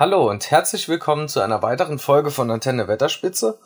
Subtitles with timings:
[0.00, 3.58] Hallo und herzlich willkommen zu einer weiteren Folge von Antenne Wetterspitze.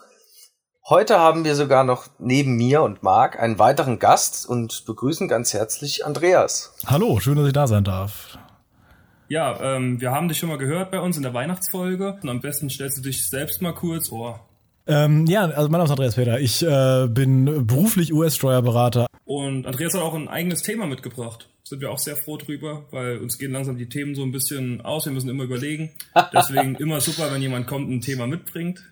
[0.85, 5.53] Heute haben wir sogar noch neben mir und Marc einen weiteren Gast und begrüßen ganz
[5.53, 6.73] herzlich Andreas.
[6.87, 8.37] Hallo, schön, dass ich da sein darf.
[9.29, 12.19] Ja, ähm, wir haben dich schon mal gehört bei uns in der Weihnachtsfolge.
[12.21, 14.45] Und am besten stellst du dich selbst mal kurz vor.
[14.87, 16.37] Ähm, ja, also mein Name ist Andreas Peter.
[16.41, 19.07] Ich äh, bin beruflich US-Steuerberater.
[19.25, 23.17] Und Andreas hat auch ein eigenes Thema mitgebracht sind wir auch sehr froh drüber, weil
[23.17, 25.05] uns gehen langsam die Themen so ein bisschen aus.
[25.05, 25.91] Wir müssen immer überlegen.
[26.33, 28.83] Deswegen immer super, wenn jemand kommt und ein Thema mitbringt.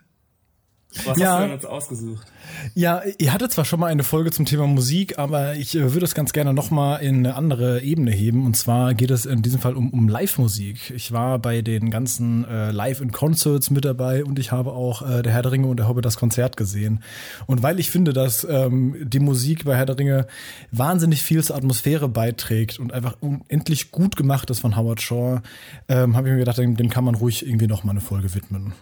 [1.05, 1.31] Was ja.
[1.31, 2.27] hast du denn uns ausgesucht?
[2.75, 6.05] Ja, ihr hattet zwar schon mal eine Folge zum Thema Musik, aber ich äh, würde
[6.05, 8.45] es ganz gerne nochmal in eine andere Ebene heben.
[8.45, 10.91] Und zwar geht es in diesem Fall um, um Live-Musik.
[10.95, 15.02] Ich war bei den ganzen äh, Live- in Concerts mit dabei und ich habe auch
[15.02, 17.03] äh, der Herr der Ringe und der Hobbit das Konzert gesehen.
[17.47, 20.27] Und weil ich finde, dass ähm, die Musik bei Herr der Ringe
[20.71, 25.41] wahnsinnig viel zur Atmosphäre beiträgt und einfach unendlich gut gemacht ist von Howard Shaw,
[25.88, 28.73] ähm, habe ich mir gedacht, dem, dem kann man ruhig irgendwie nochmal eine Folge widmen.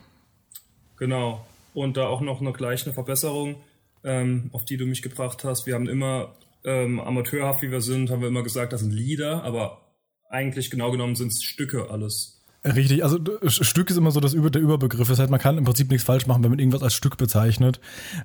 [0.97, 3.57] Genau und da auch noch eine gleiche Verbesserung,
[4.03, 5.65] ähm, auf die du mich gebracht hast.
[5.65, 9.43] Wir haben immer, ähm, amateurhaft wie wir sind, haben wir immer gesagt, das sind Lieder,
[9.43, 9.81] aber
[10.29, 12.40] eigentlich genau genommen sind es Stücke alles.
[12.63, 13.17] Richtig, also
[13.47, 15.07] Stück ist immer so das Über der Überbegriff.
[15.07, 17.79] Das heißt, man kann im Prinzip nichts falsch machen, wenn man irgendwas als Stück bezeichnet.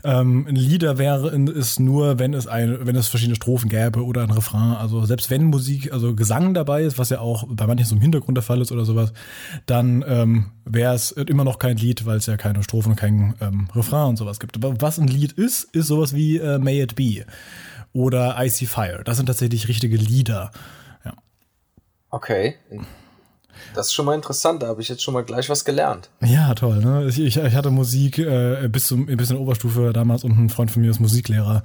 [0.05, 4.23] Ähm, ein Lieder wäre es nur, wenn es ein, wenn es verschiedene Strophen gäbe oder
[4.23, 4.77] ein Refrain.
[4.77, 8.03] Also selbst wenn Musik, also Gesang dabei ist, was ja auch bei manchen so im
[8.03, 9.15] Hintergrund der Fall ist oder sowas,
[9.65, 13.37] dann ähm, wäre es immer noch kein Lied, weil es ja keine Strophen und kein
[13.41, 14.55] ähm, Refrain und sowas gibt.
[14.57, 17.25] Aber was ein Lied ist, ist sowas wie äh, May It Be
[17.95, 19.01] oder Icy Fire.
[19.03, 20.51] Das sind tatsächlich richtige Lieder.
[21.07, 21.15] Ja.
[22.11, 22.57] Okay.
[23.75, 26.11] Das ist schon mal interessant, da habe ich jetzt schon mal gleich was gelernt.
[26.21, 26.79] Ja, toll.
[26.79, 27.07] Ne?
[27.07, 30.71] Ich, ich, hatte Musik äh, bis, zum, bis in der Oberstufe damals und ein Freund
[30.71, 31.63] von mir ist Musiklehrer.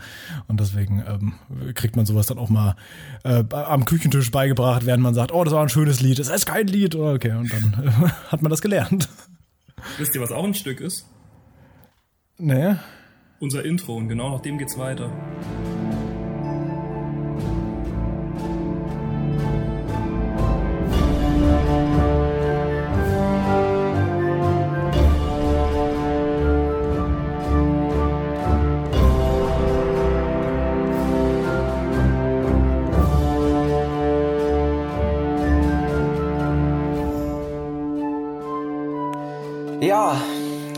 [0.48, 2.75] Und deswegen ähm, kriegt man sowas dann auch mal
[3.23, 6.45] äh, am Küchentisch beigebracht, während man sagt, oh, das war ein schönes Lied, das ist
[6.45, 6.95] kein Lied.
[6.95, 9.09] Oh, okay, und dann äh, hat man das gelernt.
[9.98, 11.08] Wisst ihr, was auch ein Stück ist?
[12.38, 12.76] Nee.
[13.39, 15.11] Unser Intro und genau nach dem geht's weiter.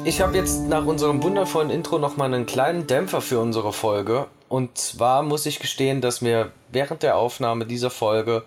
[0.06, 4.28] Ich habe jetzt nach unserem wundervollen Intro nochmal einen kleinen Dämpfer für unsere Folge.
[4.50, 8.44] Und zwar muss ich gestehen, dass mir während der Aufnahme dieser Folge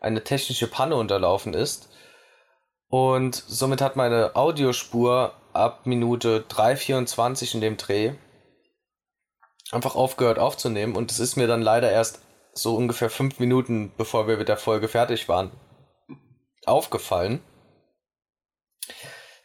[0.00, 1.88] eine technische Panne unterlaufen ist.
[2.88, 8.12] Und somit hat meine Audiospur ab Minute 3,24 in dem Dreh
[9.72, 10.94] einfach aufgehört aufzunehmen.
[10.94, 12.20] Und es ist mir dann leider erst
[12.52, 15.52] so ungefähr fünf Minuten, bevor wir mit der Folge fertig waren,
[16.66, 17.40] aufgefallen.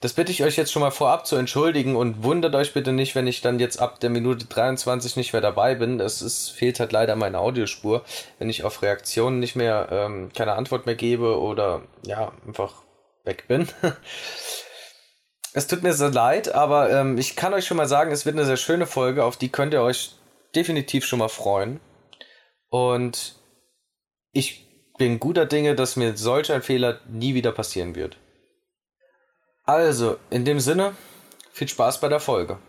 [0.04, 3.16] Das bitte ich euch jetzt schon mal vorab zu entschuldigen und wundert euch bitte nicht,
[3.16, 6.02] wenn ich dann jetzt ab der Minute 23 nicht mehr dabei bin.
[6.02, 8.04] Es ist, fehlt halt leider meine Audiospur,
[8.38, 12.84] wenn ich auf Reaktionen nicht mehr ähm, keine Antwort mehr gebe oder ja, einfach
[13.24, 13.70] weg bin.
[15.54, 18.36] es tut mir sehr leid, aber ähm, ich kann euch schon mal sagen, es wird
[18.36, 20.16] eine sehr schöne Folge, auf die könnt ihr euch
[20.54, 21.80] definitiv schon mal freuen.
[22.68, 23.36] Und
[24.34, 28.18] ich bin guter Dinge, dass mir solch ein Fehler nie wieder passieren wird.
[29.66, 30.94] Also, in dem Sinne,
[31.52, 32.60] viel Spaß bei der Folge.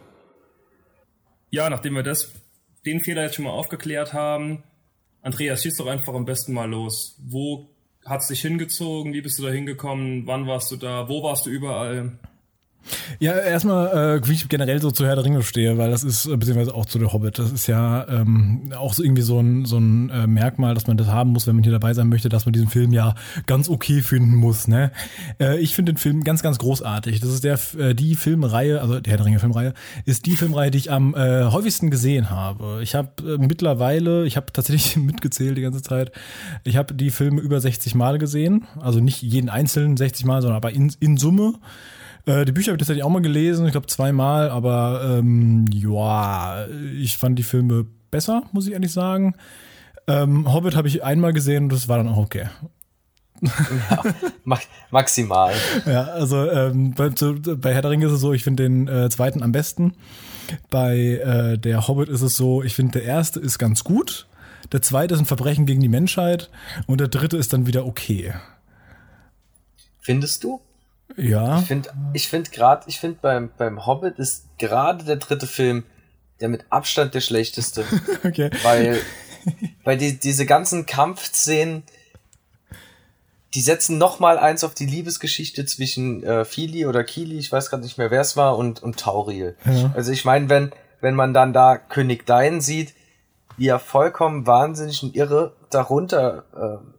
[1.50, 2.32] Ja, nachdem wir das,
[2.86, 4.62] den Fehler jetzt schon mal aufgeklärt haben,
[5.22, 7.16] Andreas, schieß doch einfach am besten mal los.
[7.18, 7.70] Wo
[8.04, 9.14] hat es dich hingezogen?
[9.14, 10.26] Wie bist du da hingekommen?
[10.26, 11.08] Wann warst du da?
[11.08, 12.18] Wo warst du überall?
[13.18, 16.26] Ja, erstmal, äh, wie ich generell so zu Herr der Ringe stehe, weil das ist,
[16.26, 19.64] äh, beziehungsweise auch zu der Hobbit, das ist ja ähm, auch so irgendwie so ein,
[19.64, 22.28] so ein äh, Merkmal, dass man das haben muss, wenn man hier dabei sein möchte,
[22.28, 23.14] dass man diesen Film ja
[23.46, 24.68] ganz okay finden muss.
[24.68, 24.90] Ne?
[25.40, 27.20] Äh, ich finde den Film ganz, ganz großartig.
[27.20, 29.74] Das ist der äh, die Filmreihe, also der Herr der Ringe Filmreihe,
[30.04, 32.80] ist die Filmreihe, die ich am äh, häufigsten gesehen habe.
[32.82, 36.12] Ich habe äh, mittlerweile, ich habe tatsächlich mitgezählt die ganze Zeit,
[36.64, 40.56] ich habe die Filme über 60 Mal gesehen, also nicht jeden einzelnen 60 Mal, sondern
[40.56, 41.54] aber in, in Summe.
[42.26, 46.66] Äh, die Bücher habe ich tatsächlich auch mal gelesen, ich glaube zweimal, aber ähm, ja,
[46.98, 49.34] ich fand die Filme besser, muss ich ehrlich sagen.
[50.06, 52.48] Ähm, Hobbit habe ich einmal gesehen und das war dann auch okay.
[53.90, 54.02] ja,
[54.90, 55.52] maximal.
[55.86, 58.88] Ja, also ähm, bei, zu, bei Herr der Ringe ist es so, ich finde den
[58.88, 59.94] äh, zweiten am besten.
[60.70, 64.26] Bei äh, der Hobbit ist es so, ich finde der erste ist ganz gut,
[64.72, 66.50] der zweite ist ein Verbrechen gegen die Menschheit
[66.86, 68.34] und der dritte ist dann wieder okay.
[70.00, 70.60] Findest du?
[71.16, 71.60] Ja.
[71.60, 75.84] Ich finde ich find gerade, ich finde beim, beim Hobbit ist gerade der dritte Film
[76.40, 77.84] der mit Abstand der schlechteste.
[78.24, 78.50] okay.
[78.62, 79.00] Weil,
[79.84, 81.84] weil die, diese ganzen Kampfszenen,
[83.54, 87.70] die setzen noch mal eins auf die Liebesgeschichte zwischen äh, Fili oder Kili, ich weiß
[87.70, 89.56] gerade nicht mehr, wer es war, und, und Tauriel.
[89.64, 89.92] Ja.
[89.94, 92.94] Also ich meine, wenn, wenn man dann da König Dein sieht,
[93.56, 96.93] wie er vollkommen wahnsinnig und irre darunter äh,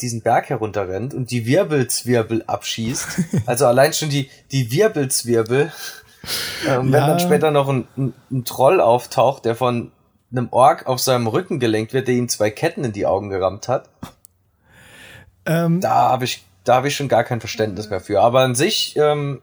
[0.00, 3.06] diesen Berg herunterrennt und die Wirbelzwirbel abschießt.
[3.46, 5.72] also allein schon die, die Wirbelzwirbel.
[6.66, 6.82] Ähm, ja.
[6.82, 9.92] Wenn dann später noch ein, ein, ein Troll auftaucht, der von
[10.30, 13.68] einem Ork auf seinem Rücken gelenkt wird, der ihm zwei Ketten in die Augen gerammt
[13.68, 13.88] hat.
[15.46, 18.20] Ähm, da habe ich, da habe ich schon gar kein Verständnis mehr für.
[18.20, 19.40] Aber an sich ähm,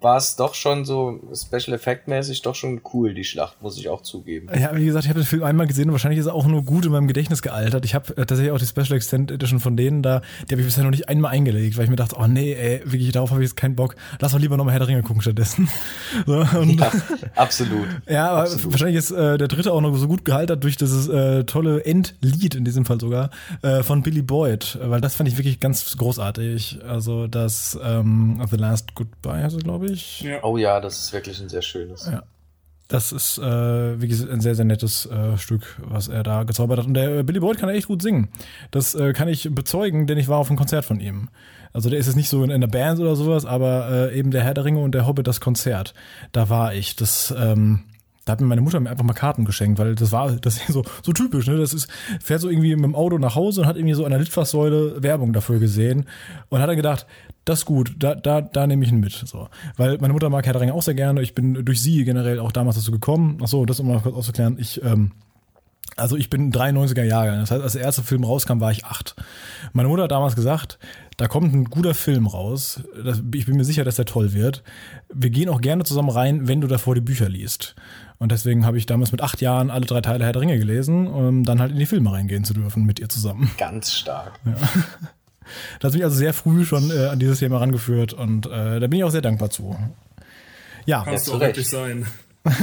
[0.00, 3.88] war es doch schon so Special Effect mäßig doch schon cool, die Schlacht, muss ich
[3.88, 4.48] auch zugeben.
[4.56, 6.62] Ja, wie gesagt, ich habe den Film einmal gesehen und wahrscheinlich ist er auch nur
[6.62, 7.84] gut in meinem Gedächtnis gealtert.
[7.84, 10.66] Ich habe äh, tatsächlich auch die Special Extended Edition von denen da, die habe ich
[10.68, 13.42] bisher noch nicht einmal eingelegt, weil ich mir dachte, oh nee, ey, wirklich, darauf habe
[13.42, 13.96] ich jetzt keinen Bock.
[14.20, 15.68] Lass doch lieber nochmal Herr der Ringe gucken stattdessen.
[16.26, 16.92] so, und, ja,
[17.34, 17.88] absolut.
[18.08, 18.72] ja, aber absolut.
[18.72, 22.54] wahrscheinlich ist äh, der dritte auch noch so gut gealtert durch dieses äh, tolle Endlied,
[22.54, 23.30] in diesem Fall sogar,
[23.62, 26.78] äh, von Billy Boyd, weil das fand ich wirklich ganz großartig.
[26.88, 30.20] Also das ähm, The Last Goodbye heißt es, glaube ich.
[30.20, 30.44] Ja.
[30.44, 32.06] Oh ja, das ist wirklich ein sehr schönes.
[32.06, 32.22] Ja.
[32.88, 36.78] Das ist, äh, wie gesagt, ein sehr, sehr nettes äh, Stück, was er da gezaubert
[36.78, 36.86] hat.
[36.86, 38.28] Und der äh, Billy Boyd kann echt gut singen.
[38.70, 41.28] Das äh, kann ich bezeugen, denn ich war auf einem Konzert von ihm.
[41.74, 44.30] Also der ist jetzt nicht so in, in einer Band oder sowas, aber äh, eben
[44.30, 45.92] der Herr der Ringe und der Hobbit, das Konzert,
[46.32, 46.96] da war ich.
[46.96, 47.84] Das, ähm,
[48.24, 50.68] da hat mir meine Mutter mir einfach mal Karten geschenkt, weil das war das ist
[50.68, 51.56] so, so typisch, ne?
[51.56, 51.88] Das ist,
[52.22, 55.02] fährt so irgendwie mit dem Auto nach Hause und hat irgendwie so an der Litfaßsäule
[55.02, 56.06] Werbung dafür gesehen
[56.48, 57.06] und hat dann gedacht,
[57.48, 59.12] das ist gut, da, da, da nehme ich ihn mit.
[59.12, 59.48] So.
[59.76, 61.22] Weil meine Mutter mag Herr der Ringe auch sehr gerne.
[61.22, 63.38] Ich bin durch sie generell auch damals dazu gekommen.
[63.42, 64.58] Achso, das um mal kurz aufzuklären.
[64.58, 65.12] Ich, ähm,
[65.96, 67.38] also ich bin 93er Jahre.
[67.38, 69.16] Das heißt, als der erste Film rauskam, war ich acht.
[69.72, 70.78] Meine Mutter hat damals gesagt,
[71.16, 72.82] da kommt ein guter Film raus.
[73.02, 74.62] Das, ich bin mir sicher, dass der toll wird.
[75.12, 77.76] Wir gehen auch gerne zusammen rein, wenn du davor die Bücher liest.
[78.18, 81.06] Und deswegen habe ich damals mit acht Jahren alle drei Teile Herr der Ringe gelesen,
[81.06, 83.50] um dann halt in die Filme reingehen zu dürfen mit ihr zusammen.
[83.56, 84.38] Ganz stark.
[84.44, 85.08] Ja.
[85.80, 88.86] Da hat mich also sehr früh schon äh, an dieses Thema rangeführt und äh, da
[88.86, 89.76] bin ich auch sehr dankbar zu.
[90.86, 91.04] Ja.
[91.04, 92.06] Kannst du auch wirklich sein.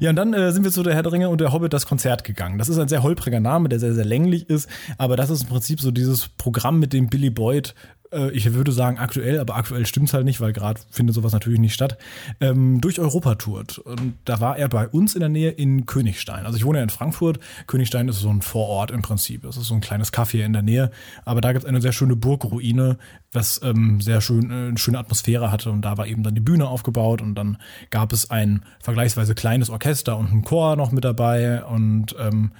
[0.00, 1.86] Ja, und dann äh, sind wir zu der Herr der Ringe und der Hobbit das
[1.86, 2.58] Konzert gegangen.
[2.58, 4.68] Das ist ein sehr holpriger Name, der sehr, sehr länglich ist,
[4.98, 7.74] aber das ist im Prinzip so dieses Programm, mit dem Billy Boyd
[8.14, 11.32] äh, ich würde sagen aktuell, aber aktuell stimmt es halt nicht, weil gerade findet sowas
[11.32, 11.98] natürlich nicht statt,
[12.40, 13.78] ähm, durch Europa tourt.
[13.78, 16.46] Und da war er bei uns in der Nähe in Königstein.
[16.46, 17.40] Also ich wohne ja in Frankfurt.
[17.66, 19.42] Königstein ist so ein Vorort im Prinzip.
[19.42, 20.90] Das ist so ein kleines Café in der Nähe.
[21.24, 22.98] Aber da gibt es eine sehr schöne Burgruine,
[23.32, 25.70] was ähm, sehr schön, äh, eine schöne Atmosphäre hatte.
[25.70, 27.58] Und da war eben dann die Bühne aufgebaut und dann
[27.90, 31.64] gab es ein vergleichsweise kleines Orchester und einen Chor noch mit dabei.
[31.64, 32.52] Und ähm,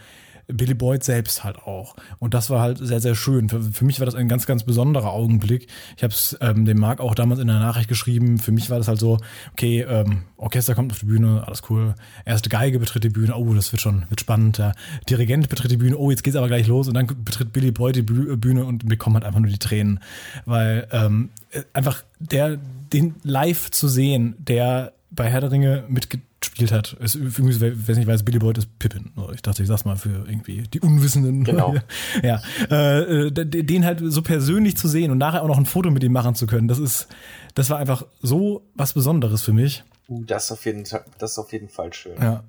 [0.46, 1.96] Billy Boyd selbst halt auch.
[2.18, 3.48] Und das war halt sehr, sehr schön.
[3.48, 5.68] Für, für mich war das ein ganz, ganz besonderer Augenblick.
[5.96, 8.38] Ich habe es ähm, dem Marc auch damals in der Nachricht geschrieben.
[8.38, 9.18] Für mich war das halt so,
[9.52, 11.94] okay, ähm, Orchester kommt auf die Bühne, alles cool.
[12.24, 14.58] Erste Geige betritt die Bühne, oh, das wird schon, wird spannend.
[14.58, 14.74] Der
[15.08, 16.88] Dirigent betritt die Bühne, oh, jetzt geht's aber gleich los.
[16.88, 20.00] Und dann betritt Billy Boyd die Bühne und bekommt halt einfach nur die Tränen.
[20.44, 21.30] Weil ähm,
[21.72, 22.58] einfach der,
[22.92, 26.96] den live zu sehen, der bei Herr der Ringe mitgetragen gespielt hat.
[27.00, 29.12] Es, übrigens, wer es nicht weiß, Billy Boyd ist Pippin.
[29.34, 31.44] Ich dachte, ich sag's mal für irgendwie die Unwissenden.
[31.44, 31.74] Genau.
[32.22, 32.40] ja.
[32.68, 36.12] Äh, den halt so persönlich zu sehen und nachher auch noch ein Foto mit ihm
[36.12, 37.08] machen zu können, das ist,
[37.54, 39.84] das war einfach so was Besonderes für mich.
[40.08, 40.84] Uh, das ist auf jeden,
[41.18, 42.20] das ist auf jeden Fall schön.
[42.20, 42.44] Ja.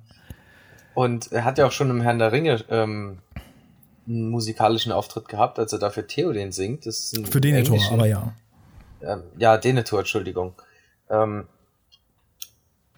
[0.93, 3.19] Und er hat ja auch schon im Herrn der Ringe ähm,
[4.07, 6.85] einen musikalischen Auftritt gehabt, als er dafür Theoden singt.
[6.85, 8.33] Das ist für Denethor, aber ja.
[9.01, 10.53] Ähm, ja, Denethor, Entschuldigung.
[11.09, 11.45] Ähm,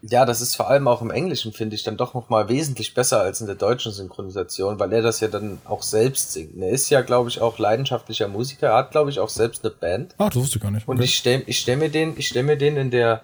[0.10, 3.22] ja, das ist vor allem auch im Englischen, finde ich, dann doch nochmal wesentlich besser
[3.22, 6.58] als in der deutschen Synchronisation, weil er das ja dann auch selbst singt.
[6.62, 9.74] Er ist ja, glaube ich, auch leidenschaftlicher Musiker, er hat, glaube ich, auch selbst eine
[9.74, 10.16] Band.
[10.18, 10.88] Ach, das wusste ich gar nicht.
[10.88, 13.24] Und ich stelle ich stell mir den, ich stell mir den in der,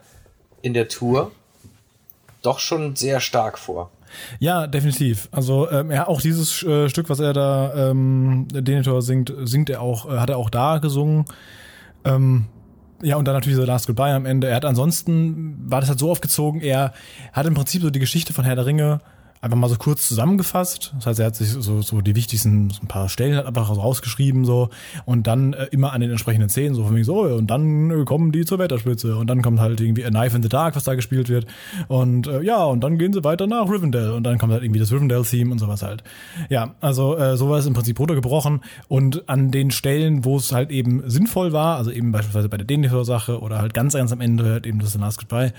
[0.62, 1.32] in der Tour
[2.42, 3.90] doch schon sehr stark vor.
[4.40, 5.28] Ja, definitiv.
[5.32, 9.82] Also ähm, ja, auch dieses äh, Stück, was er da ähm, Denethor singt, singt er
[9.82, 11.26] auch, äh, hat er auch da gesungen.
[12.06, 12.46] Ähm,
[13.04, 14.48] ja, und dann natürlich so Last Goodbye am Ende.
[14.48, 16.94] Er hat ansonsten, war das halt so aufgezogen, er
[17.32, 19.02] hat im Prinzip so die Geschichte von Herr der Ringe
[19.44, 20.94] einfach mal so kurz zusammengefasst.
[20.96, 23.70] Das heißt, er hat sich so, so die wichtigsten so ein paar Stellen hat einfach
[23.70, 24.70] rausgeschrieben so.
[25.04, 28.06] Und dann äh, immer an den entsprechenden Szenen so von mir so und dann äh,
[28.06, 29.18] kommen die zur Wetterspitze.
[29.18, 31.46] Und dann kommt halt irgendwie A Knife in the Dark, was da gespielt wird.
[31.90, 34.12] Und äh, ja und dann gehen sie weiter nach Rivendell.
[34.12, 36.04] Und dann kommt halt irgendwie das Rivendell-Theme und sowas halt.
[36.50, 38.62] Ja, also äh, sowas im Prinzip runtergebrochen.
[38.88, 42.66] Und an den Stellen, wo es halt eben sinnvoll war, also eben beispielsweise bei der
[42.66, 45.52] Denethor-Sache oder halt ganz ganz am Ende halt eben das The Last Goodbye.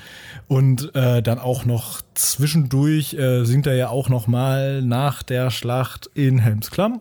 [0.48, 5.50] Und äh, dann auch noch zwischendurch äh, singt er ja auch noch mal nach der
[5.50, 7.00] Schlacht in Helmsklamm.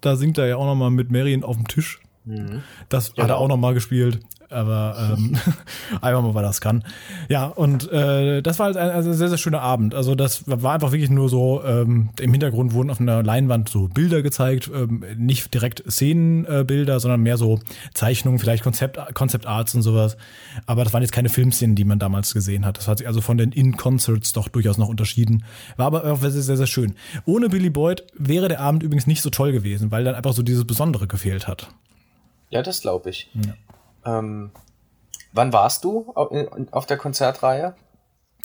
[0.00, 2.00] Da singt er ja auch noch mal mit Merien auf dem Tisch.
[2.24, 2.62] Mhm.
[2.88, 3.24] Das genau.
[3.24, 4.20] hat er auch noch mal gespielt.
[4.54, 5.36] Aber ähm,
[6.00, 6.84] einfach mal, weil das kann.
[7.28, 9.94] Ja, und äh, das war halt ein, ein, sehr, sehr schöner Abend.
[9.94, 13.88] Also das war einfach wirklich nur so, ähm, im Hintergrund wurden auf einer Leinwand so
[13.88, 17.58] Bilder gezeigt, ähm, nicht direkt Szenenbilder, sondern mehr so
[17.92, 20.16] Zeichnungen, vielleicht Konzept, Konzeptarts und sowas.
[20.66, 22.78] Aber das waren jetzt keine Filmszenen, die man damals gesehen hat.
[22.78, 25.44] Das hat sich also von den In-Concerts doch durchaus noch unterschieden.
[25.76, 26.94] War aber auch sehr, sehr, sehr schön.
[27.24, 30.42] Ohne Billy Boyd wäre der Abend übrigens nicht so toll gewesen, weil dann einfach so
[30.42, 31.68] dieses Besondere gefehlt hat.
[32.50, 33.28] Ja, das glaube ich.
[33.34, 33.54] Ja.
[34.04, 34.50] Ähm,
[35.32, 37.74] wann warst du auf der Konzertreihe?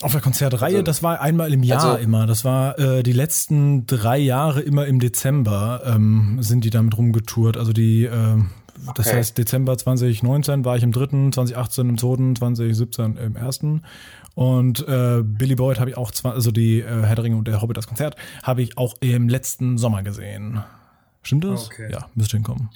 [0.02, 2.26] Auf der Konzertreihe, also, das war einmal im Jahr also, immer.
[2.26, 7.58] Das war äh, die letzten drei Jahre immer im Dezember ähm, sind die damit rumgetourt.
[7.58, 8.38] Also die, äh,
[8.96, 9.18] das okay.
[9.18, 13.82] heißt Dezember 2019 war ich im dritten, 2018 im zweiten, 2017 im ersten.
[14.36, 17.50] Und äh, Billy Boyd habe ich auch zwar, also die äh, Herr der Ringe und
[17.50, 20.64] der Hobbit das Konzert, habe ich auch im letzten Sommer gesehen.
[21.24, 21.66] Stimmt das?
[21.66, 21.92] Okay.
[21.92, 22.70] Ja, müsste hinkommen.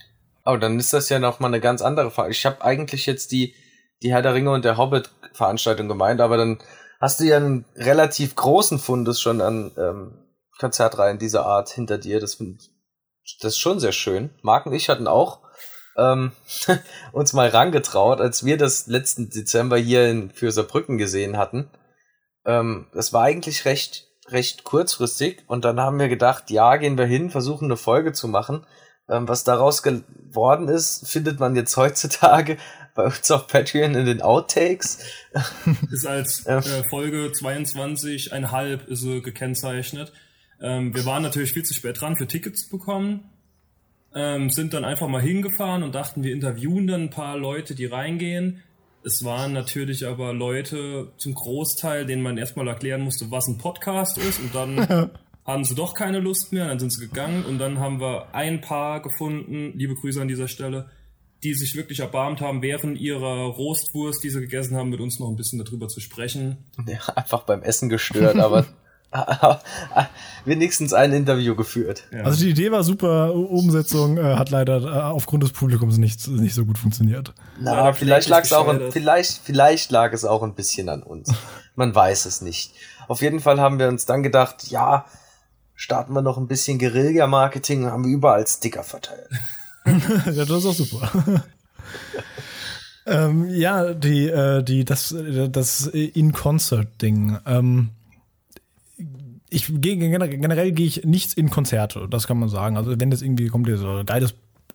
[0.46, 2.32] Oh, dann ist das ja noch mal eine ganz andere Frage.
[2.32, 3.56] Ich habe eigentlich jetzt die,
[4.02, 6.60] die Herr der Ringe und der Hobbit Veranstaltung gemeint, aber dann
[7.00, 10.24] hast du ja einen relativ großen Fundus schon an ähm,
[10.60, 12.20] Konzertreihen dieser Art hinter dir.
[12.20, 12.38] Das,
[13.42, 14.32] das ist schon sehr schön.
[14.42, 15.40] Marc und ich hatten auch
[15.98, 16.32] ähm,
[17.12, 21.70] uns mal rangetraut, als wir das letzten Dezember hier in für Saarbrücken gesehen hatten.
[22.46, 27.06] Ähm, das war eigentlich recht, recht kurzfristig und dann haben wir gedacht, ja, gehen wir
[27.06, 28.66] hin, versuchen eine Folge zu machen.
[29.10, 32.58] Ähm, was daraus geworden ist, findet man jetzt heutzutage
[32.96, 35.00] bei uns auf Patreon in den Outtakes.
[35.92, 40.14] Ist als äh, Folge 22,5 ist sie gekennzeichnet.
[40.62, 43.30] Ähm, wir waren natürlich viel zu spät dran für Tickets zu bekommen.
[44.16, 47.88] Ähm, sind dann einfach mal hingefahren und dachten, wir interviewen dann ein paar Leute, die
[47.88, 48.62] reingehen.
[49.04, 54.18] Es waren natürlich aber Leute zum Großteil, denen man erstmal erklären musste, was ein Podcast
[54.18, 55.10] ist und dann
[55.46, 58.62] haben sie doch keine Lust mehr, dann sind sie gegangen und dann haben wir ein
[58.62, 60.90] Paar gefunden, liebe Grüße an dieser Stelle,
[61.44, 65.28] die sich wirklich erbarmt haben, während ihrer Roastwurst, die sie gegessen haben, mit uns noch
[65.28, 66.58] ein bisschen darüber zu sprechen.
[66.88, 68.66] Ja, einfach beim Essen gestört, aber
[70.46, 72.04] wenigstens ein Interview geführt.
[72.14, 72.24] Ja.
[72.24, 76.56] Also die Idee war super, Umsetzung äh, hat leider äh, aufgrund des Publikums nicht, nicht
[76.56, 77.34] so gut funktioniert.
[77.60, 81.30] Na, ja, vielleicht lag es auch, vielleicht, vielleicht lag es auch ein bisschen an uns.
[81.76, 82.74] Man weiß es nicht.
[83.08, 85.06] Auf jeden Fall haben wir uns dann gedacht, ja,
[85.76, 89.30] starten wir noch ein bisschen Guerilla-Marketing und haben überall Sticker verteilt.
[89.86, 91.12] ja, das ist auch super.
[93.06, 95.16] ähm, ja, die, äh, die, das,
[95.50, 97.40] das In-Concert-Ding.
[97.46, 97.90] Ähm,
[99.50, 102.76] ich gehe generell gehe ich nichts in Konzerte, das kann man sagen.
[102.76, 104.34] Also wenn das irgendwie kommt, so ein geiles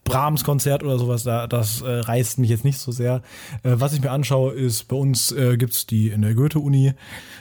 [0.09, 3.23] Brahms-Konzert oder sowas, da, das äh, reißt mich jetzt nicht so sehr.
[3.63, 6.95] Äh, was ich mir anschaue, ist, bei uns äh, gibt's die in der Goethe-Uni,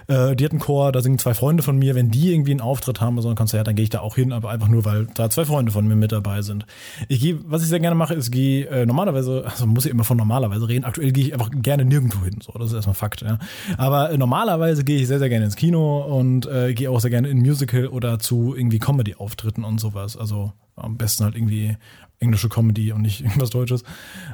[0.07, 1.95] äh, die hat einen Chor, da singen zwei Freunde von mir.
[1.95, 4.15] Wenn die irgendwie einen Auftritt haben bei so einem Konzert, dann gehe ich da auch
[4.15, 6.65] hin, aber einfach nur, weil da zwei Freunde von mir mit dabei sind.
[7.07, 10.03] Ich gehe, was ich sehr gerne mache, ist, gehe äh, normalerweise, also muss ich immer
[10.03, 13.21] von normalerweise reden, aktuell gehe ich einfach gerne nirgendwo hin, so, das ist erstmal Fakt,
[13.21, 13.39] ja.
[13.77, 17.11] Aber äh, normalerweise gehe ich sehr, sehr gerne ins Kino und äh, gehe auch sehr
[17.11, 20.17] gerne in Musical oder zu irgendwie Comedy-Auftritten und sowas.
[20.17, 21.75] Also am besten halt irgendwie
[22.19, 23.83] englische Comedy und nicht irgendwas Deutsches.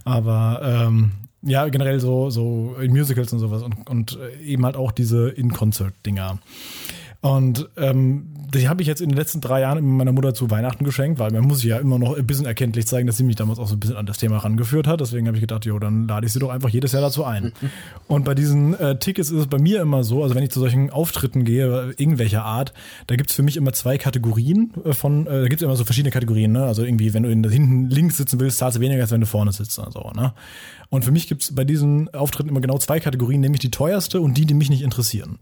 [0.05, 4.91] Aber ähm, ja, generell so, so in Musicals und sowas und, und eben halt auch
[4.91, 6.39] diese In-Concert-Dinger.
[7.21, 10.83] Und ähm, die habe ich jetzt in den letzten drei Jahren meiner Mutter zu Weihnachten
[10.85, 13.59] geschenkt, weil man muss ja immer noch ein bisschen erkenntlich zeigen, dass sie mich damals
[13.59, 15.01] auch so ein bisschen an das Thema rangeführt hat.
[15.01, 17.53] Deswegen habe ich gedacht, jo, dann lade ich sie doch einfach jedes Jahr dazu ein.
[18.07, 20.59] Und bei diesen äh, Tickets ist es bei mir immer so, also wenn ich zu
[20.59, 22.73] solchen Auftritten gehe, irgendwelcher Art,
[23.07, 26.11] da gibt's für mich immer zwei Kategorien äh, von, äh, da gibt's immer so verschiedene
[26.11, 26.65] Kategorien, ne?
[26.65, 29.27] Also irgendwie, wenn du in, hinten links sitzen willst, zahlst du weniger, als wenn du
[29.27, 30.33] vorne sitzt und so, ne?
[30.89, 34.37] Und für mich gibt's bei diesen Auftritten immer genau zwei Kategorien, nämlich die teuerste und
[34.37, 35.39] die, die mich nicht interessieren.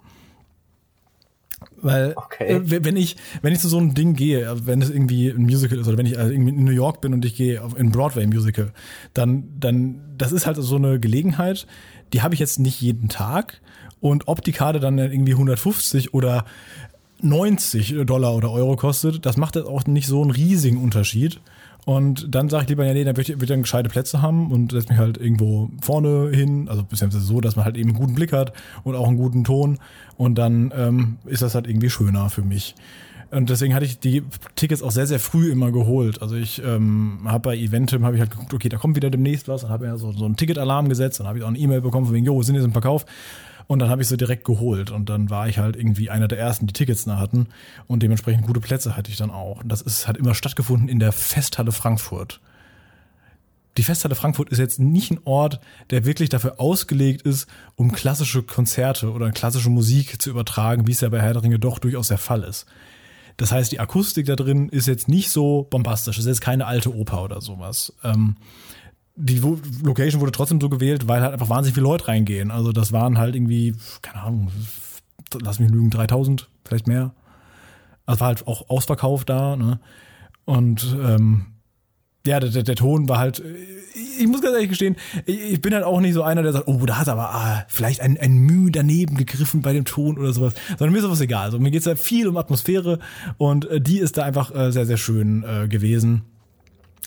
[1.81, 2.57] Weil okay.
[2.57, 5.79] äh, wenn ich wenn ich zu so einem Ding gehe, wenn es irgendwie ein Musical
[5.79, 7.91] ist oder wenn ich also irgendwie in New York bin und ich gehe auf in
[7.91, 8.71] Broadway Musical,
[9.13, 11.65] dann dann das ist halt so eine Gelegenheit,
[12.13, 13.61] die habe ich jetzt nicht jeden Tag
[13.99, 16.45] und ob die Karte dann irgendwie 150 oder
[17.21, 21.39] 90 Dollar oder Euro kostet, das macht jetzt auch nicht so einen riesigen Unterschied.
[21.85, 24.51] Und dann sage ich lieber, ja, nee, dann würde ich, würd dann gescheite Plätze haben
[24.51, 26.69] und setze mich halt irgendwo vorne hin.
[26.69, 29.43] Also beziehungsweise so, dass man halt eben einen guten Blick hat und auch einen guten
[29.43, 29.79] Ton.
[30.17, 32.75] Und dann ähm, ist das halt irgendwie schöner für mich.
[33.31, 34.23] Und deswegen hatte ich die
[34.55, 36.21] Tickets auch sehr, sehr früh immer geholt.
[36.21, 39.47] Also ich ähm, habe bei Eventim, habe ich halt geguckt, okay, da kommt wieder demnächst
[39.47, 39.61] was.
[39.61, 41.21] Dann habe ich ja so, so einen Ticketalarm gesetzt.
[41.21, 43.05] Dann habe ich auch eine E-Mail bekommen von wegen, jo, sind jetzt im Verkauf.
[43.71, 46.37] Und dann habe ich sie direkt geholt und dann war ich halt irgendwie einer der
[46.37, 47.47] ersten, die Tickets da hatten
[47.87, 49.61] und dementsprechend gute Plätze hatte ich dann auch.
[49.63, 52.41] Und das ist hat immer stattgefunden in der Festhalle Frankfurt.
[53.77, 57.47] Die Festhalle Frankfurt ist jetzt nicht ein Ort, der wirklich dafür ausgelegt ist,
[57.77, 61.57] um klassische Konzerte oder klassische Musik zu übertragen, wie es ja bei Herr der Ringe
[61.57, 62.65] doch durchaus der Fall ist.
[63.37, 66.17] Das heißt, die Akustik da drin ist jetzt nicht so bombastisch.
[66.17, 67.93] Es ist jetzt keine alte Oper oder sowas.
[68.03, 68.35] Ähm,
[69.21, 69.41] die
[69.83, 72.49] Location wurde trotzdem so gewählt, weil halt einfach wahnsinnig viele Leute reingehen.
[72.49, 74.51] Also das waren halt irgendwie, keine Ahnung,
[75.39, 77.13] lass mich lügen, 3000, vielleicht mehr.
[78.05, 79.79] Also war halt auch ausverkauft da, ne?
[80.45, 81.45] Und ähm,
[82.25, 83.41] ja, der, der, Ton war halt,
[84.19, 86.85] ich muss ganz ehrlich gestehen, ich bin halt auch nicht so einer, der sagt, oh,
[86.85, 90.53] da hat aber ah, vielleicht ein, ein Mühe daneben gegriffen bei dem Ton oder sowas,
[90.77, 91.45] sondern mir ist sowas egal.
[91.45, 92.99] Also mir geht es ja viel um Atmosphäre
[93.37, 96.23] und äh, die ist da einfach äh, sehr, sehr schön äh, gewesen.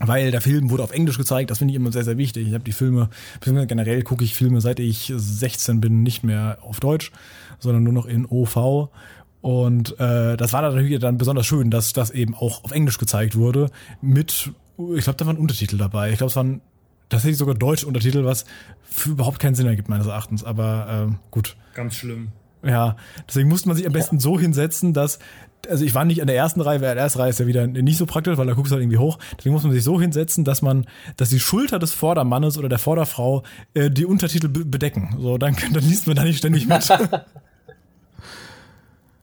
[0.00, 2.48] Weil der Film wurde auf Englisch gezeigt, das finde ich immer sehr, sehr wichtig.
[2.48, 3.08] Ich habe die Filme,
[3.40, 7.12] generell gucke ich Filme, seit ich 16 bin, nicht mehr auf Deutsch,
[7.60, 8.88] sondern nur noch in OV.
[9.40, 13.36] Und äh, das war natürlich dann besonders schön, dass das eben auch auf Englisch gezeigt
[13.36, 13.70] wurde.
[14.00, 14.50] Mit,
[14.96, 16.10] ich glaube, da waren Untertitel dabei.
[16.10, 16.60] Ich glaube, es waren
[17.08, 18.46] tatsächlich sogar deutsche Untertitel, was
[18.82, 20.42] für überhaupt keinen Sinn ergibt, meines Erachtens.
[20.42, 21.56] Aber ähm, gut.
[21.74, 22.28] Ganz schlimm.
[22.64, 22.96] Ja,
[23.28, 25.18] deswegen musste man sich am besten so hinsetzen, dass,
[25.68, 27.66] also ich war nicht an der ersten Reihe, weil die erste Reihe ist ja wieder
[27.66, 29.18] nicht so praktisch, weil da guckst du halt irgendwie hoch.
[29.38, 32.78] Deswegen muss man sich so hinsetzen, dass man, dass die Schulter des Vordermannes oder der
[32.78, 33.42] Vorderfrau
[33.74, 35.16] äh, die Untertitel bedecken.
[35.20, 36.88] So, dann, dann liest man da nicht ständig mit.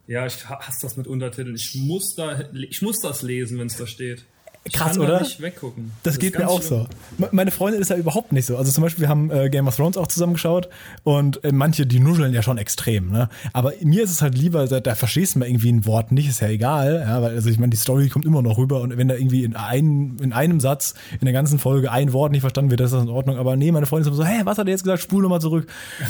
[0.08, 1.56] Ja, ich hasse das mit Untertiteln.
[1.56, 4.26] Ich muss da, ich muss das lesen, wenn es da steht.
[4.72, 5.16] Krass, oder?
[5.16, 5.92] Da nicht weggucken.
[6.04, 6.86] Das, das geht mir auch schlimm.
[7.18, 7.28] so.
[7.32, 8.58] Meine Freundin ist ja überhaupt nicht so.
[8.58, 10.70] Also zum Beispiel, wir haben äh, Game of Thrones auch zusammengeschaut
[11.04, 13.28] und äh, manche, die nuscheln ja schon extrem, ne?
[13.54, 16.30] Aber mir ist es halt lieber, da, da verstehst du mal irgendwie ein Wort nicht,
[16.30, 18.96] ist ja egal, ja, weil also ich meine, die Story kommt immer noch rüber und
[18.98, 22.42] wenn da irgendwie in, ein, in einem Satz in der ganzen Folge ein Wort nicht
[22.42, 23.38] verstanden wird, das ist in Ordnung.
[23.38, 25.02] Aber nee, meine Freundin ist immer so, hä, was hat er jetzt gesagt?
[25.02, 25.66] Spul nochmal zurück.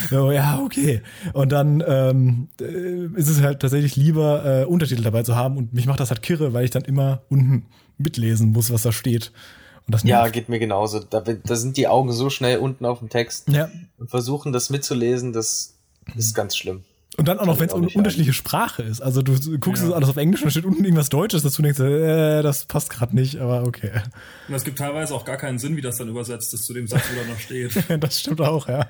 [0.09, 1.01] so, ja, okay.
[1.31, 5.73] Und dann ähm, äh, ist es halt tatsächlich lieber, äh, Untertitel dabei zu haben und
[5.73, 7.65] mich macht das halt kirre, weil ich dann immer unten
[8.01, 9.31] mitlesen muss, was da steht.
[10.03, 10.99] ja, geht mir genauso.
[10.99, 13.69] Da, da, sind die Augen so schnell unten auf dem Text ja.
[13.97, 15.75] und versuchen das mitzulesen, das
[16.15, 16.83] ist ganz schlimm.
[17.17, 19.01] Und dann auch noch, wenn es eine unterschiedliche Sprache ist.
[19.01, 19.91] Also du guckst ja.
[19.91, 22.89] alles auf Englisch und da steht unten irgendwas Deutsches dazu und denkst, äh, das passt
[22.89, 23.91] gerade nicht, aber okay.
[24.47, 26.87] Und es gibt teilweise auch gar keinen Sinn, wie das dann übersetzt ist zu dem
[26.87, 27.71] Satz, wo da noch steht.
[28.03, 28.87] das stimmt auch, ja.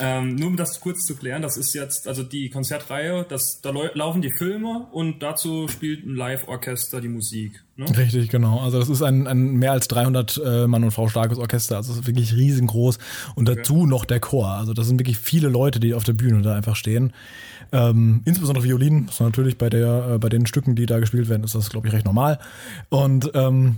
[0.00, 3.70] Ähm, nur um das kurz zu klären, das ist jetzt, also die Konzertreihe, das, da
[3.70, 7.62] laufen die Filme und dazu spielt ein Live-Orchester die Musik.
[7.76, 7.86] Ne?
[7.96, 8.60] Richtig, genau.
[8.60, 11.92] Also das ist ein, ein mehr als 300 äh, Mann und Frau starkes Orchester, also
[11.92, 12.98] es ist wirklich riesengroß
[13.34, 13.86] und dazu okay.
[13.86, 14.48] noch der Chor.
[14.48, 17.12] Also das sind wirklich viele Leute, die auf der Bühne da einfach stehen.
[17.72, 21.28] Ähm, insbesondere Violinen, das ist natürlich bei der, äh, bei den Stücken, die da gespielt
[21.28, 22.38] werden, ist das, glaube ich, recht normal.
[22.88, 23.76] Und ähm,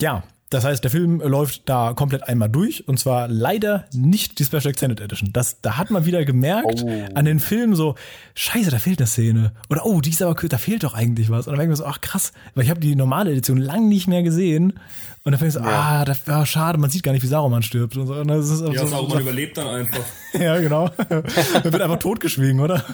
[0.00, 4.44] ja, das heißt, der Film läuft da komplett einmal durch und zwar leider nicht die
[4.44, 5.30] Special Extended Edition.
[5.32, 7.04] Das, da hat man wieder gemerkt oh.
[7.14, 7.96] an den Filmen so,
[8.36, 9.52] scheiße, da fehlt eine Szene.
[9.68, 11.48] Oder oh, die ist aber da fehlt doch eigentlich was.
[11.48, 14.06] Und dann denke ich so, ach krass, weil ich habe die normale Edition lang nicht
[14.06, 14.74] mehr gesehen.
[15.24, 15.66] Und dann fängst du, ja.
[15.66, 17.96] ah, das war oh, schade, man sieht gar nicht, wie Saruman stirbt.
[17.96, 18.14] Und so.
[18.14, 20.04] und das ist ja, so, Saruman so, überlebt dann einfach.
[20.34, 20.88] ja, genau.
[21.08, 21.24] er
[21.64, 22.84] wird einfach totgeschwiegen, oder?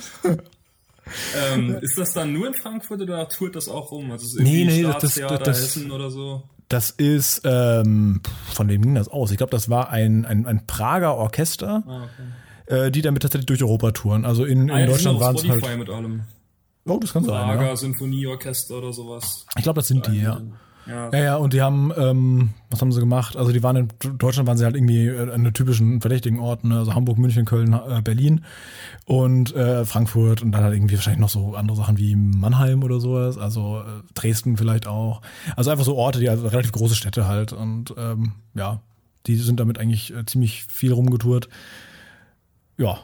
[1.52, 4.10] ähm, ist das dann nur in Frankfurt oder tourt das auch rum?
[4.12, 6.42] Also ist nee, nee, das, das, das, Hessen oder so?
[6.70, 8.20] Das ist, ähm,
[8.52, 9.32] von wem ging das aus?
[9.32, 12.04] Ich glaube, das war ein, ein, ein Prager Orchester, ah,
[12.68, 12.86] okay.
[12.86, 14.24] äh, die damit tatsächlich durch Europa touren.
[14.24, 15.78] Also in, ah, in Deutschland waren es halt.
[15.78, 16.22] mit allem.
[16.86, 17.48] Oh, das kann Prager sein.
[17.48, 17.76] Prager ja.
[17.76, 19.46] Sinfonieorchester oder sowas.
[19.56, 20.40] Ich glaube, das sind die, ja.
[20.90, 23.36] Ja, ja, ja, und die haben, ähm, was haben sie gemacht?
[23.36, 26.68] Also die waren in Deutschland waren sie halt irgendwie äh, an den typischen verdächtigen Orten,
[26.68, 26.78] ne?
[26.78, 28.44] also Hamburg, München, Köln, äh, Berlin
[29.04, 32.98] und äh, Frankfurt und dann halt irgendwie wahrscheinlich noch so andere Sachen wie Mannheim oder
[32.98, 35.22] sowas, also äh, Dresden vielleicht auch.
[35.54, 38.80] Also einfach so Orte, die also relativ große Städte halt und ähm, ja,
[39.26, 41.48] die sind damit eigentlich äh, ziemlich viel rumgetourt.
[42.78, 42.98] Ja,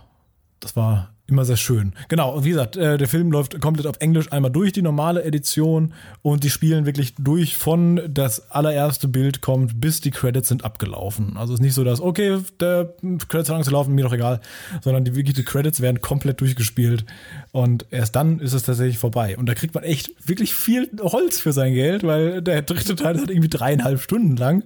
[0.58, 1.92] das war immer sehr schön.
[2.08, 5.92] Genau, wie gesagt, äh, der Film läuft komplett auf Englisch einmal durch die normale Edition
[6.22, 11.36] und die spielen wirklich durch von das allererste Bild kommt, bis die Credits sind abgelaufen.
[11.36, 12.94] Also es ist nicht so, dass, okay, der
[13.28, 14.40] Credits haben laufen, mir doch egal,
[14.82, 17.04] sondern die, wirklich die Credits werden komplett durchgespielt
[17.50, 19.36] und erst dann ist es tatsächlich vorbei.
[19.36, 23.20] Und da kriegt man echt wirklich viel Holz für sein Geld, weil der dritte Teil
[23.20, 24.64] hat irgendwie dreieinhalb Stunden lang.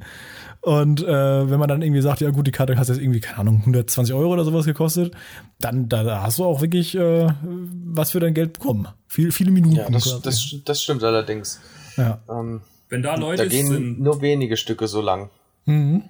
[0.63, 3.39] Und äh, wenn man dann irgendwie sagt, ja gut, die Karte hat jetzt irgendwie, keine
[3.39, 5.15] Ahnung, 120 Euro oder sowas gekostet,
[5.59, 8.89] dann da, da hast du auch wirklich äh, was für dein Geld bekommen.
[9.07, 9.77] Viel, viele Minuten.
[9.77, 11.61] Ja, das, das, das stimmt allerdings.
[11.97, 12.21] Ja.
[12.29, 15.31] Ähm, wenn da Leute da gehen sind, nur wenige Stücke so lang.
[15.65, 16.03] Mhm.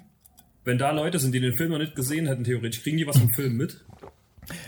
[0.65, 3.19] Wenn da Leute sind, die den Film noch nicht gesehen hätten, theoretisch, kriegen die was
[3.19, 3.85] vom Film mit?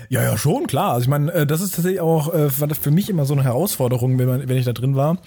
[0.09, 0.93] Ja, ja, schon, klar.
[0.93, 4.19] Also ich meine, äh, das ist tatsächlich auch äh, für mich immer so eine Herausforderung,
[4.19, 5.19] wenn, man, wenn ich da drin war,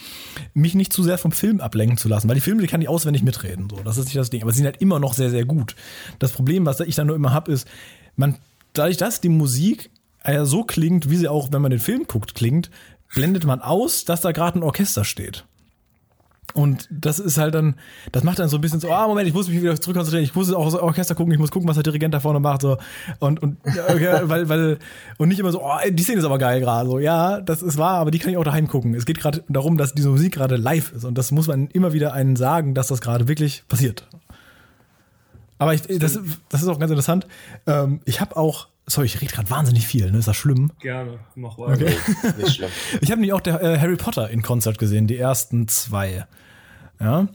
[0.53, 2.89] mich nicht zu sehr vom Film ablenken zu lassen, weil die Filme, die kann ich
[2.89, 3.67] auswendig mitreden.
[3.69, 4.41] So, das ist nicht das Ding.
[4.41, 5.75] Aber sie sind halt immer noch sehr, sehr gut.
[6.19, 7.67] Das Problem, was ich dann nur immer habe, ist,
[8.15, 8.38] man,
[8.73, 9.89] dadurch, dass die Musik
[10.25, 12.71] ja so klingt, wie sie auch, wenn man den Film guckt, klingt,
[13.13, 15.45] blendet man aus, dass da gerade ein Orchester steht.
[16.53, 17.75] Und das ist halt dann,
[18.12, 20.36] das macht dann so ein bisschen so, ah, Moment, ich muss mich wieder zurückkonzentrieren, ich
[20.36, 22.77] muss auch das Orchester gucken, ich muss gucken, was der Dirigent da vorne macht, so.
[23.19, 24.79] Und, und, okay, weil, weil,
[25.17, 26.99] und nicht immer so, oh, die Szene ist aber geil gerade, so.
[26.99, 28.93] Ja, das ist wahr, aber die kann ich auch daheim gucken.
[28.93, 31.03] Es geht gerade darum, dass diese Musik gerade live ist.
[31.03, 34.08] Und das muss man immer wieder einen sagen, dass das gerade wirklich passiert.
[35.58, 37.27] Aber ich, das, das ist auch ganz interessant.
[37.65, 40.19] Ähm, ich habe auch, sorry, ich rede gerade wahnsinnig viel, ne?
[40.19, 40.71] Ist das schlimm?
[40.80, 41.86] Gerne, mach weiter.
[41.86, 41.95] Okay.
[42.38, 42.69] Nicht schlimm.
[43.02, 46.26] Ich habe nämlich auch der, äh, Harry Potter in Konzert gesehen, die ersten zwei.
[47.00, 47.28] Ja.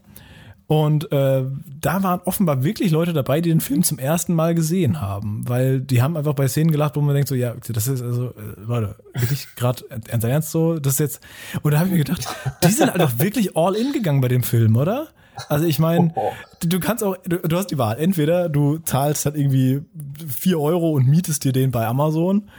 [0.71, 1.43] Und äh,
[1.81, 5.81] da waren offenbar wirklich Leute dabei, die den Film zum ersten Mal gesehen haben, weil
[5.81, 8.61] die haben einfach bei Szenen gelacht, wo man denkt so, ja, das ist also, äh,
[8.65, 11.21] Leute, wirklich gerade ernst ernst so, das ist jetzt.
[11.63, 12.29] Und da habe ich mir gedacht,
[12.63, 15.09] die sind einfach wirklich all in gegangen bei dem Film, oder?
[15.48, 16.33] Also ich meine, oh, oh.
[16.66, 17.98] du kannst auch, du, du, hast die Wahl.
[17.98, 19.83] Entweder du zahlst halt irgendwie
[20.29, 22.50] vier Euro und mietest dir den bei Amazon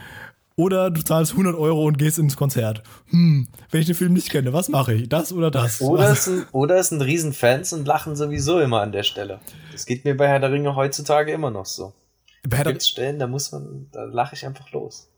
[0.56, 2.84] oder du zahlst 100 Euro und gehst ins Konzert.
[3.10, 5.10] Hm, wenn ich den Film nicht kenne, was mache ich?
[5.10, 5.82] Das oder das?
[5.82, 9.40] Oder es, sind, oder es sind Riesenfans und lachen sowieso immer an der Stelle.
[9.72, 11.94] Das geht mir bei Herr der Ringe heutzutage immer noch so.
[12.48, 15.11] Bei Herr Gibt's Stellen, da muss man, da lache ich einfach los.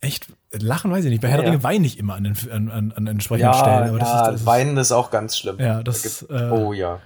[0.00, 0.28] Echt?
[0.52, 1.22] Lachen weiß ich nicht.
[1.22, 3.58] Bei Herr ja, der Ringe weine ich immer an den an, an, an entsprechenden ja,
[3.58, 3.88] Stellen.
[3.88, 5.58] Aber ja, das ist, das weinen ist auch ganz schlimm.
[5.58, 6.26] Ja, das.
[6.28, 7.00] Da äh, oh ja.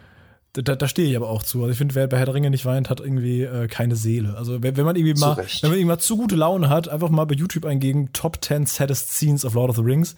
[0.53, 1.61] Da, da stehe ich aber auch zu.
[1.61, 4.37] Also ich finde, wer bei Herr der Ringe nicht weint, hat irgendwie äh, keine Seele.
[4.37, 5.63] Also wenn, wenn man irgendwie mal, Zurecht.
[5.63, 9.13] wenn man irgendwann zu gute Laune hat, einfach mal bei YouTube eingeben, Top 10 Saddest
[9.13, 10.17] Scenes of Lord of the Rings.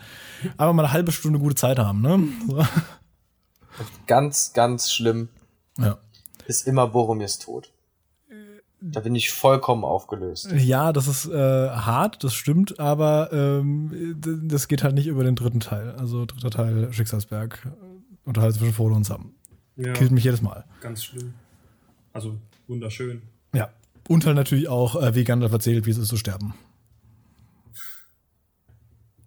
[0.57, 2.29] Einfach mal eine halbe Stunde gute Zeit haben, ne?
[2.49, 2.65] So.
[4.07, 5.29] Ganz, ganz schlimm.
[5.79, 5.99] Ja.
[6.47, 7.72] Ist immer Boromirs tot.
[8.85, 10.51] Da bin ich vollkommen aufgelöst.
[10.53, 15.37] Ja, das ist äh, hart, das stimmt, aber ähm, das geht halt nicht über den
[15.37, 15.93] dritten Teil.
[15.93, 17.69] Also dritter Teil Schicksalsberg.
[18.25, 19.33] Unterhalt zwischen Frodo und Sam.
[19.77, 20.65] Ja, Killt mich jedes Mal.
[20.81, 21.35] Ganz schlimm.
[22.13, 23.23] Also wunderschön.
[23.55, 23.71] Ja.
[24.09, 26.55] Und halt natürlich auch, äh, wie Gandalf erzählt, wie es ist zu sterben.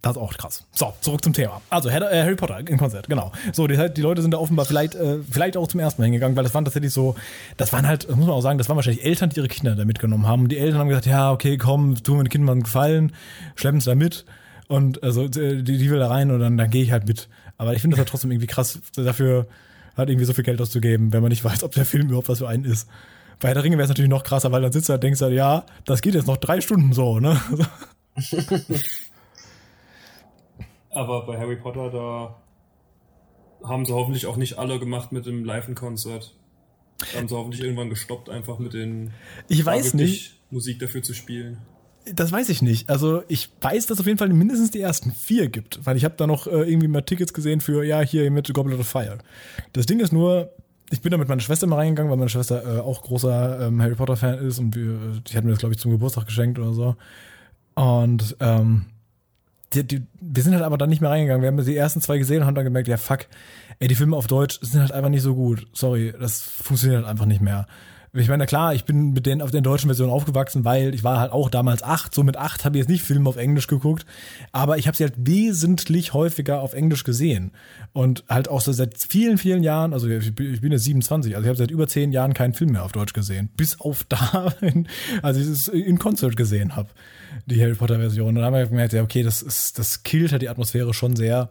[0.05, 0.63] Das ist auch krass.
[0.71, 1.63] So, zurück zum Thema.
[1.71, 3.31] Also äh, Harry Potter im Konzert, genau.
[3.53, 6.37] So, die, die, Leute sind da offenbar vielleicht, äh, vielleicht auch zum ersten Mal hingegangen,
[6.37, 7.15] weil das waren tatsächlich so,
[7.57, 9.83] das waren halt, muss man auch sagen, das waren wahrscheinlich Eltern, die ihre Kinder da
[9.83, 10.43] mitgenommen haben.
[10.43, 13.13] Und die Eltern haben gesagt, ja, okay, komm, tun wir den Kindern einen Gefallen,
[13.55, 14.25] schleppen es da mit.
[14.67, 17.27] Und also die, die will da rein und dann, dann gehe ich halt mit.
[17.57, 19.47] Aber ich finde das halt trotzdem irgendwie krass, dafür
[19.97, 22.37] hat irgendwie so viel Geld auszugeben, wenn man nicht weiß, ob der Film überhaupt was
[22.37, 22.87] für einen ist.
[23.39, 25.29] Bei der Ringe wäre es natürlich noch krasser, weil dann sitzt er und denkst du,
[25.29, 27.41] ja, das geht jetzt noch drei Stunden so, ne?
[30.95, 32.35] Aber bei Harry Potter, da
[33.67, 36.33] haben sie hoffentlich auch nicht alle gemacht mit dem Live-Konzert.
[37.13, 39.11] Haben sie hoffentlich irgendwann gestoppt, einfach mit den.
[39.49, 40.39] Ich weiß nicht.
[40.49, 41.57] Musik dafür zu spielen.
[42.13, 42.89] Das weiß ich nicht.
[42.89, 46.05] Also ich weiß, dass es auf jeden Fall mindestens die ersten vier gibt, weil ich
[46.05, 49.17] habe da noch äh, irgendwie mal Tickets gesehen für, ja, hier mit Goblet of Fire.
[49.73, 50.53] Das Ding ist nur,
[50.91, 53.81] ich bin da mit meiner Schwester mal reingegangen, weil meine Schwester äh, auch großer ähm,
[53.81, 56.73] Harry Potter-Fan ist und wir, die hat mir das, glaube ich, zum Geburtstag geschenkt oder
[56.73, 56.95] so.
[57.73, 58.85] Und ähm,
[59.75, 61.41] die, die, wir sind halt aber dann nicht mehr reingegangen.
[61.41, 63.27] Wir haben die ersten zwei gesehen und haben dann gemerkt, ja fuck,
[63.79, 65.67] ey, die Filme auf Deutsch sind halt einfach nicht so gut.
[65.73, 67.67] Sorry, das funktioniert halt einfach nicht mehr.
[68.17, 71.19] Ich meine, klar, ich bin mit den, auf der deutschen Version aufgewachsen, weil ich war
[71.19, 72.15] halt auch damals acht.
[72.15, 74.05] So mit acht habe ich jetzt nicht Filme auf Englisch geguckt,
[74.53, 77.51] aber ich habe sie halt wesentlich häufiger auf Englisch gesehen.
[77.91, 81.49] Und halt auch so seit vielen, vielen Jahren, also ich bin jetzt 27, also ich
[81.49, 83.49] habe seit über zehn Jahren keinen Film mehr auf Deutsch gesehen.
[83.57, 84.53] Bis auf da,
[85.21, 86.87] als ich es in Konzert gesehen habe
[87.45, 88.29] die Harry Potter Version.
[88.29, 91.15] Und dann haben wir gemerkt, ja, okay, das ist, das killt halt die Atmosphäre schon
[91.15, 91.49] sehr.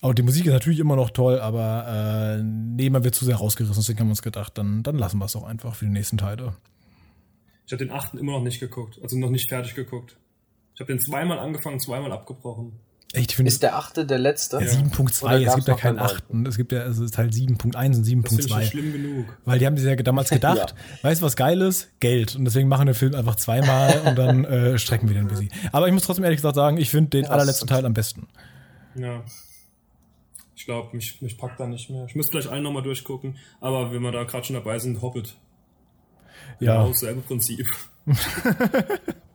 [0.00, 3.36] Aber die Musik ist natürlich immer noch toll, aber äh, nee, man wird zu sehr
[3.36, 5.92] rausgerissen, deswegen haben wir uns gedacht, dann, dann lassen wir es auch einfach für die
[5.92, 6.54] nächsten Teile.
[7.66, 10.16] Ich habe den achten immer noch nicht geguckt, also noch nicht fertig geguckt.
[10.74, 12.72] Ich habe den zweimal angefangen, zweimal abgebrochen.
[13.16, 14.58] Echt, ich finde, ist der achte der letzte?
[14.58, 16.44] Ja, 7.2, es gibt ja keinen achten.
[16.44, 18.48] Es gibt ja, also Teil 7.1 und 7.2.
[18.48, 19.38] Das ist schlimm genug.
[19.46, 21.08] Weil die haben sich ja damals gedacht, ja.
[21.08, 21.88] weißt du was Geiles?
[21.98, 22.36] Geld.
[22.36, 25.28] Und deswegen machen wir den Film einfach zweimal und dann äh, strecken wir den ein
[25.28, 25.50] bisschen.
[25.72, 28.28] Aber ich muss trotzdem ehrlich gesagt sagen, ich finde den allerletzten Teil am besten.
[28.94, 29.24] Ja.
[30.54, 32.04] Ich glaube, mich, mich packt da nicht mehr.
[32.06, 35.36] Ich müsste vielleicht allen nochmal durchgucken, aber wenn wir da gerade schon dabei sind, Hobbit.
[36.60, 36.82] Ja.
[36.82, 37.66] Genau, selbe Prinzip.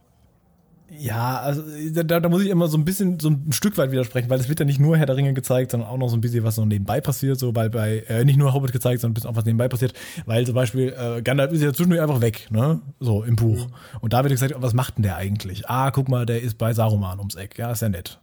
[1.01, 1.63] Ja, also
[2.03, 4.49] da, da muss ich immer so ein bisschen, so ein Stück weit widersprechen, weil es
[4.49, 6.55] wird ja nicht nur Herr der Ringe gezeigt, sondern auch noch so ein bisschen was
[6.55, 9.35] so nebenbei passiert, so weil bei, äh, nicht nur Hobbit gezeigt, sondern ein bisschen auch
[9.35, 9.93] was nebenbei passiert,
[10.27, 13.67] weil zum Beispiel äh, Gandalf ist ja zwischendurch einfach weg, ne, so im Buch.
[13.67, 13.73] Mhm.
[14.01, 15.67] Und da wird gesagt, was macht denn der eigentlich?
[15.67, 18.19] Ah, guck mal, der ist bei Saruman ums Eck, ja, ist ja nett,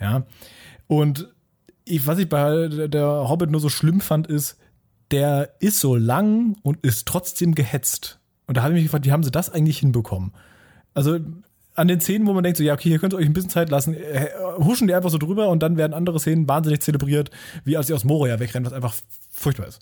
[0.00, 0.24] ja.
[0.86, 1.28] Und
[1.84, 4.56] ich, was ich bei der Hobbit nur so schlimm fand, ist,
[5.10, 8.20] der ist so lang und ist trotzdem gehetzt.
[8.46, 10.32] Und da habe ich mich gefragt, wie haben sie das eigentlich hinbekommen?
[10.94, 11.18] Also
[11.74, 13.50] an den Szenen, wo man denkt, so, ja, okay, hier könnt ihr euch ein bisschen
[13.50, 17.30] Zeit lassen, äh, huschen die einfach so drüber und dann werden andere Szenen wahnsinnig zelebriert,
[17.64, 18.94] wie als sie aus Moria wegrennen, was einfach
[19.30, 19.80] furchtbar ist.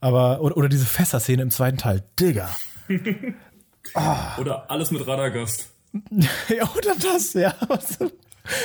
[0.00, 2.54] Aber, oder, oder diese Fässer-Szene im zweiten Teil, Digga.
[3.94, 4.40] oh.
[4.40, 5.70] Oder alles mit Radagast.
[6.48, 7.54] ja, oder das, ja.
[7.68, 7.98] Was,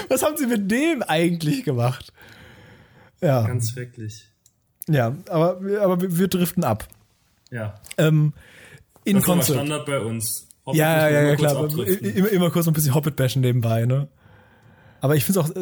[0.07, 2.13] was haben sie mit dem eigentlich gemacht?
[3.21, 3.45] Ja.
[3.45, 4.27] Ganz schrecklich.
[4.87, 6.87] Ja, aber, aber wir driften ab.
[7.51, 7.79] Ja.
[7.97, 8.33] Ähm,
[9.03, 10.46] in das ist Standard bei uns.
[10.67, 11.69] Hobbit ja, ja, ja, klar.
[11.77, 14.09] Immer, immer kurz ein bisschen Hobbit-Bashen nebenbei, ne?
[14.99, 15.55] Aber ich finde es auch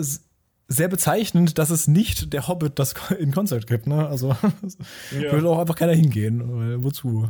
[0.68, 4.08] sehr bezeichnend, dass es nicht der Hobbit das in Konzert gibt, ne?
[4.08, 4.30] Also
[5.12, 5.32] ja.
[5.32, 7.30] würde auch einfach keiner hingehen, weil wozu?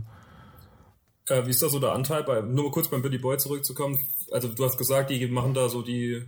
[1.28, 4.00] Äh, wie ist da so der Anteil bei, nur mal kurz beim Billy Boy zurückzukommen?
[4.32, 6.24] Also du hast gesagt, die machen da so die,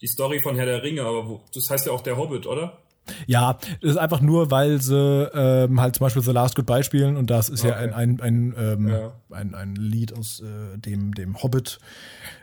[0.00, 2.78] die Story von Herr der Ringe, aber wo, das heißt ja auch der Hobbit, oder?
[3.26, 7.16] Ja, das ist einfach nur, weil sie ähm, halt zum Beispiel The Last Goodbye spielen
[7.16, 7.70] und das ist okay.
[7.70, 9.12] ja ein, ein, ein, ähm, ja.
[9.30, 11.78] ein, ein Lied aus äh, dem, dem Hobbit.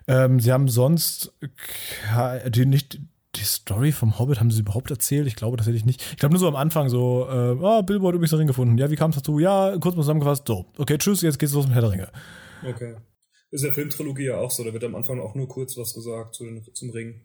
[0.07, 1.33] Ähm, sie haben sonst
[2.47, 2.99] die nicht
[3.35, 5.27] die Story vom Hobbit haben sie überhaupt erzählt?
[5.27, 6.01] Ich glaube tatsächlich nicht.
[6.11, 8.77] Ich glaube nur so am Anfang so, äh, oh, Bilbo hat übrigens den Ring gefunden.
[8.77, 9.39] Ja, wie kam es dazu?
[9.39, 10.47] Ja, kurz mal zusammengefasst.
[10.47, 12.11] So, okay, tschüss, jetzt geht's los mit Herr der Ringe.
[12.67, 12.95] Okay.
[13.51, 16.35] Ist der Filmtrilogie ja auch so, da wird am Anfang auch nur kurz was gesagt
[16.35, 17.21] zu den, zum Ring.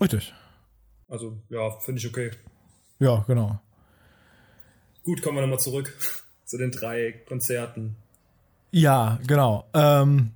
[0.00, 0.32] Richtig.
[1.08, 2.30] Also, ja, finde ich okay.
[2.98, 3.58] Ja, genau.
[5.04, 5.96] Gut, kommen wir nochmal zurück
[6.44, 7.96] zu den drei Konzerten.
[8.70, 9.66] Ja, genau.
[9.74, 10.32] Ähm,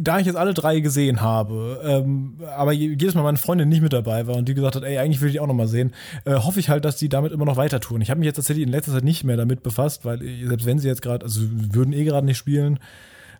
[0.00, 3.92] da ich jetzt alle drei gesehen habe, ähm, aber jedes Mal meine Freundin nicht mit
[3.92, 5.92] dabei war und die gesagt hat, ey, eigentlich will ich auch noch mal sehen,
[6.24, 8.00] äh, hoffe ich halt, dass die damit immer noch weiter tun.
[8.00, 10.78] Ich habe mich jetzt tatsächlich in letzter Zeit nicht mehr damit befasst, weil selbst wenn
[10.78, 12.78] sie jetzt gerade, also würden eh gerade nicht spielen,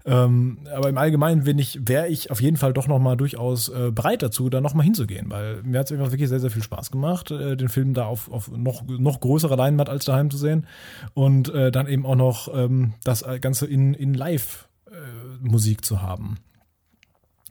[0.06, 3.70] ähm, aber im Allgemeinen bin ich, wäre ich auf jeden Fall doch noch mal durchaus
[3.70, 6.50] äh, bereit dazu, da noch mal hinzugehen, weil mir hat es einfach wirklich sehr, sehr
[6.50, 10.30] viel Spaß gemacht, äh, den Film da auf, auf noch, noch größerer Leinwand als daheim
[10.30, 10.66] zu sehen
[11.14, 16.36] und äh, dann eben auch noch ähm, das Ganze in, in Live äh, zu haben.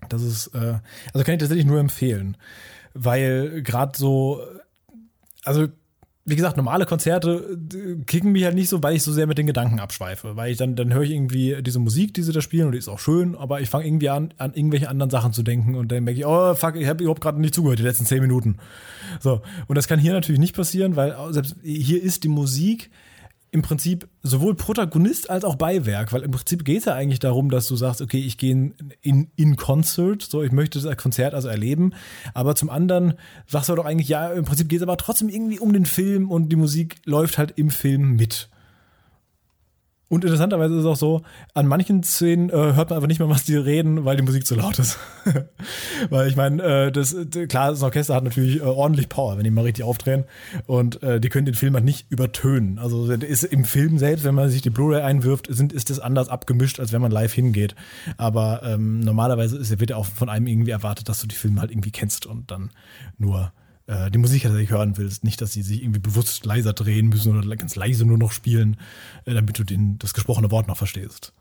[0.10, 0.80] Das ist, äh,
[1.14, 2.38] also kann ich tatsächlich nur empfehlen,
[2.94, 4.42] weil gerade so,
[5.44, 5.68] also
[6.26, 9.38] wie gesagt, normale Konzerte äh, kicken mich halt nicht so, weil ich so sehr mit
[9.38, 10.38] den Gedanken abschweife.
[10.38, 12.78] Weil ich dann, dann höre ich irgendwie diese Musik, die sie da spielen, und die
[12.78, 15.92] ist auch schön, aber ich fange irgendwie an, an irgendwelche anderen Sachen zu denken und
[15.92, 18.58] dann merke ich, oh fuck, ich habe überhaupt gerade nicht zugehört, die letzten zehn Minuten.
[19.20, 19.42] So.
[19.68, 22.90] Und das kann hier natürlich nicht passieren, weil selbst hier ist die Musik
[23.54, 27.52] im Prinzip sowohl Protagonist als auch Beiwerk, weil im Prinzip geht es ja eigentlich darum,
[27.52, 31.50] dass du sagst, okay, ich gehe in, in Concert, so ich möchte das Konzert also
[31.50, 31.94] erleben,
[32.34, 33.14] aber zum anderen
[33.46, 36.32] sagst du doch eigentlich, ja, im Prinzip geht es aber trotzdem irgendwie um den Film
[36.32, 38.50] und die Musik läuft halt im Film mit.
[40.14, 41.24] Und interessanterweise ist es auch so,
[41.56, 44.46] an manchen Szenen äh, hört man einfach nicht mehr, was die reden, weil die Musik
[44.46, 45.00] zu laut ist.
[46.12, 49.64] weil ich meine, äh, klar, das Orchester hat natürlich äh, ordentlich Power, wenn die mal
[49.64, 50.26] richtig aufdrehen.
[50.68, 52.78] Und äh, die können den Film halt nicht übertönen.
[52.78, 56.30] Also ist im Film selbst, wenn man sich die Blu-ray einwirft, sind, ist das anders
[56.30, 57.74] abgemischt, als wenn man live hingeht.
[58.18, 61.60] Aber ähm, normalerweise ist, wird ja auch von einem irgendwie erwartet, dass du die Filme
[61.60, 62.70] halt irgendwie kennst und dann
[63.18, 63.52] nur
[63.88, 65.24] äh, die Musik tatsächlich hören willst.
[65.24, 68.78] Nicht, dass sie sich irgendwie bewusst leiser drehen müssen oder ganz leise nur noch spielen,
[69.26, 71.34] äh, damit du den, das gesprochene Wort noch verstehst.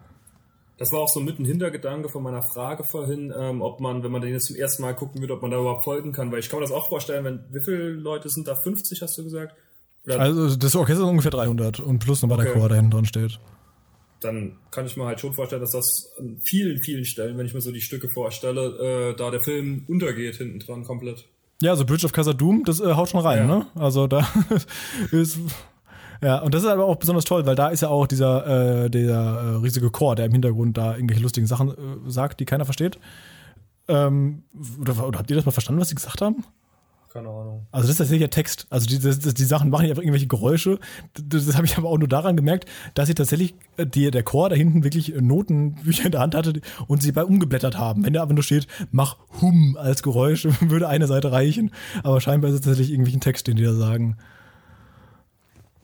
[0.79, 4.11] Das war auch so mit ein Hintergedanke von meiner Frage vorhin, ähm, ob man, wenn
[4.11, 6.41] man den jetzt zum ersten Mal gucken würde, ob man da überhaupt folgen kann, weil
[6.41, 8.57] ich kann mir das auch vorstellen, wenn, wie viele Leute sind da?
[8.57, 9.55] 50 hast du gesagt?
[10.05, 12.49] Oder also das Orchester ist ungefähr 300 und plus nochmal okay.
[12.49, 13.39] der Chor, der hinten dran steht.
[14.21, 17.55] Dann kann ich mir halt schon vorstellen, dass das an vielen, vielen Stellen, wenn ich
[17.55, 21.29] mir so die Stücke vorstelle, äh, da der Film untergeht hinten dran komplett.
[21.63, 23.59] Ja, so Bridge of Doom, das äh, haut schon rein, ja.
[23.59, 23.67] ne?
[23.77, 24.27] Also da
[25.13, 25.39] ist.
[26.21, 28.91] Ja, und das ist aber auch besonders toll, weil da ist ja auch dieser, äh,
[28.91, 31.75] dieser äh, riesige Chor, der im Hintergrund da irgendwelche lustigen Sachen äh,
[32.07, 32.99] sagt, die keiner versteht.
[33.89, 34.43] Ähm,
[34.81, 36.45] oder, oder habt ihr das mal verstanden, was sie gesagt haben?
[37.13, 37.67] Keine Ahnung.
[37.73, 38.67] Also das ist tatsächlich Text.
[38.71, 40.79] Also die, das, die Sachen machen einfach irgendwelche Geräusche.
[41.13, 44.23] Das, das habe ich aber auch nur daran gemerkt, dass sie tatsächlich äh, die, der
[44.23, 48.07] Chor da hinten wirklich Notenbücher in der Hand hatte und sie bei umgeblättert haben.
[48.07, 51.73] Wenn da aber nur steht, mach Hum als Geräusch, würde eine Seite reichen.
[52.03, 54.17] Aber scheinbar ist es tatsächlich irgendwelchen Text, den die da sagen.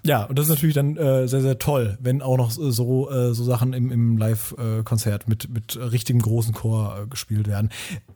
[0.08, 3.34] Ja, und das ist natürlich dann äh, sehr, sehr toll, wenn auch noch so, äh,
[3.34, 7.68] so Sachen im, im Live-Konzert mit, mit richtigem großen Chor äh, gespielt werden.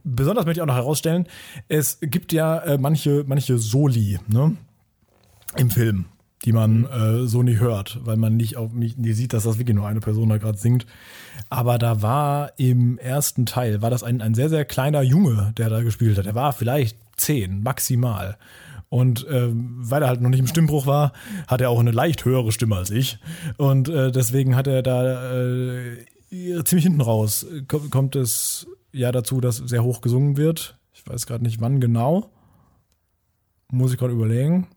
[0.02, 1.26] Besonders möchte ich auch noch herausstellen,
[1.68, 4.56] es gibt ja äh, manche, manche Soli ne,
[5.54, 6.06] im Film,
[6.46, 9.76] die man äh, so nie hört, weil man nicht, auf, nie sieht, dass das wirklich
[9.76, 10.86] nur eine Person da gerade singt.
[11.50, 15.68] Aber da war im ersten Teil, war das ein, ein sehr, sehr kleiner Junge, der
[15.68, 16.24] da gespielt hat.
[16.24, 18.38] Der war vielleicht zehn, maximal.
[18.92, 21.14] Und ähm, weil er halt noch nicht im Stimmbruch war,
[21.46, 23.18] hat er auch eine leicht höhere Stimme als ich.
[23.56, 26.04] Und äh, deswegen hat er da äh,
[26.64, 27.46] ziemlich hinten raus.
[27.68, 30.76] Kommt es ja dazu, dass sehr hoch gesungen wird.
[30.92, 32.28] Ich weiß gerade nicht, wann genau.
[33.68, 34.68] Muss ich gerade überlegen.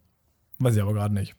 [0.59, 1.35] Weiß ich aber gerade nicht.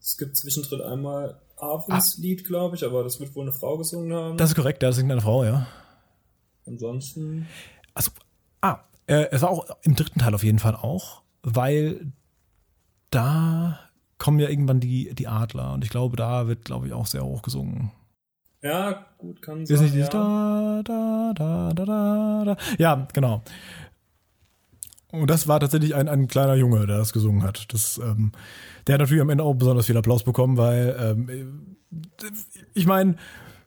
[0.00, 4.10] Es gibt zwischendrin einmal Avens Lied, glaube ich, aber das wird wohl eine Frau gesungen
[4.14, 4.38] haben.
[4.38, 5.66] Das ist korrekt, das singt eine Frau, ja.
[6.64, 7.46] Ansonsten.
[7.92, 8.10] Also,
[8.62, 12.12] ah, äh, es war auch im dritten Teil auf jeden Fall auch weil
[13.10, 13.78] da
[14.18, 17.24] kommen ja irgendwann die, die Adler und ich glaube, da wird, glaube ich, auch sehr
[17.24, 17.92] hoch gesungen.
[18.62, 19.76] Ja, gut, kann sein.
[19.76, 20.08] Ist nicht ja.
[20.08, 22.56] da, da, da, da, da, da.
[22.78, 23.42] Ja, genau.
[25.12, 27.72] Und das war tatsächlich ein, ein kleiner Junge, der das gesungen hat.
[27.72, 28.32] Das, ähm,
[28.86, 31.76] der hat natürlich am Ende auch besonders viel Applaus bekommen, weil ähm,
[32.74, 33.16] ich meine,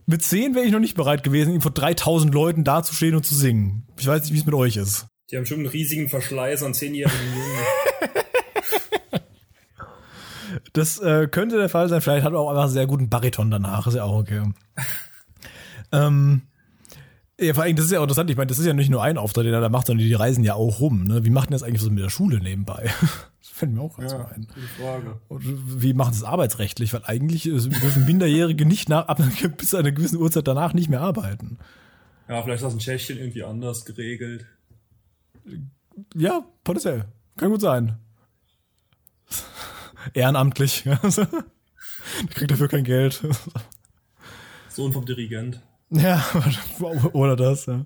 [0.06, 3.36] mit zehn wäre ich noch nicht bereit gewesen, ihm vor 3000 Leuten dazustehen und zu
[3.36, 3.88] singen.
[3.98, 5.08] Ich weiß nicht, wie es mit euch ist.
[5.32, 8.13] Die haben schon einen riesigen Verschleiß an zehnjährigen Jungen.
[10.74, 12.02] Das äh, könnte der Fall sein.
[12.02, 13.88] Vielleicht hat er auch einfach einen sehr guten Bariton danach.
[13.88, 14.42] Ist ja auch okay.
[15.92, 16.44] ähm,
[17.39, 18.30] ja, vor allem, das ist ja auch interessant.
[18.30, 20.13] Ich meine, das ist ja nicht nur ein Auftritt, den er da macht, sondern die
[20.13, 21.06] reisen ja auch rum.
[21.06, 21.24] Ne?
[21.24, 22.89] Wie macht denn das eigentlich so mit der Schule nebenbei?
[23.42, 24.48] Das fällt mir auch ganz ja, ein.
[24.78, 25.22] Frage.
[25.30, 26.94] Und wie machen sie es arbeitsrechtlich?
[26.94, 29.22] Weil eigentlich dürfen Minderjährige nicht nach, ab,
[29.58, 31.58] bis zu einer gewissen Uhrzeit danach nicht mehr arbeiten.
[32.28, 34.46] Ja, vielleicht ist das in Tschechien irgendwie anders geregelt.
[36.15, 37.06] Ja, potenziell.
[37.38, 37.97] Kann gut sein.
[40.13, 40.84] Ehrenamtlich.
[42.30, 43.21] kriegt dafür kein Geld.
[44.69, 45.62] Sohn vom Dirigent.
[45.89, 46.23] Ja,
[47.13, 47.86] oder das, ja.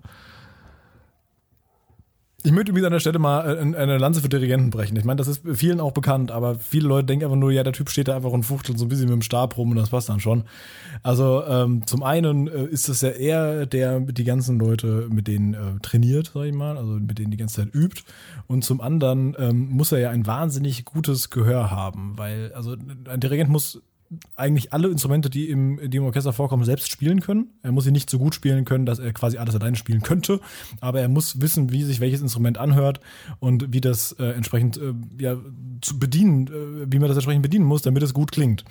[2.45, 4.97] Ich möchte übrigens an der Stelle mal äh, eine Lanze für Dirigenten brechen.
[4.97, 7.71] Ich meine, das ist vielen auch bekannt, aber viele Leute denken einfach nur, ja, der
[7.71, 9.91] Typ steht da einfach und fuchtelt so ein bisschen mit dem Stab rum und das
[9.91, 10.43] passt dann schon.
[11.03, 15.53] Also ähm, zum einen äh, ist es ja eher der die ganzen Leute, mit denen
[15.53, 18.03] äh, trainiert, sag ich mal, also mit denen die ganze Zeit übt.
[18.47, 22.75] Und zum anderen ähm, muss er ja ein wahnsinnig gutes Gehör haben, weil also
[23.10, 23.82] ein Dirigent muss
[24.36, 27.49] eigentlich alle Instrumente, die im, die im Orchester vorkommen, selbst spielen können.
[27.62, 30.39] Er muss sie nicht so gut spielen können, dass er quasi alles alleine spielen könnte,
[30.82, 32.99] aber er muss wissen, wie sich welches Instrument anhört
[33.39, 35.38] und wie das äh, entsprechend äh, ja,
[35.82, 38.63] zu bedienen, äh, wie man das entsprechend bedienen muss, damit es gut klingt.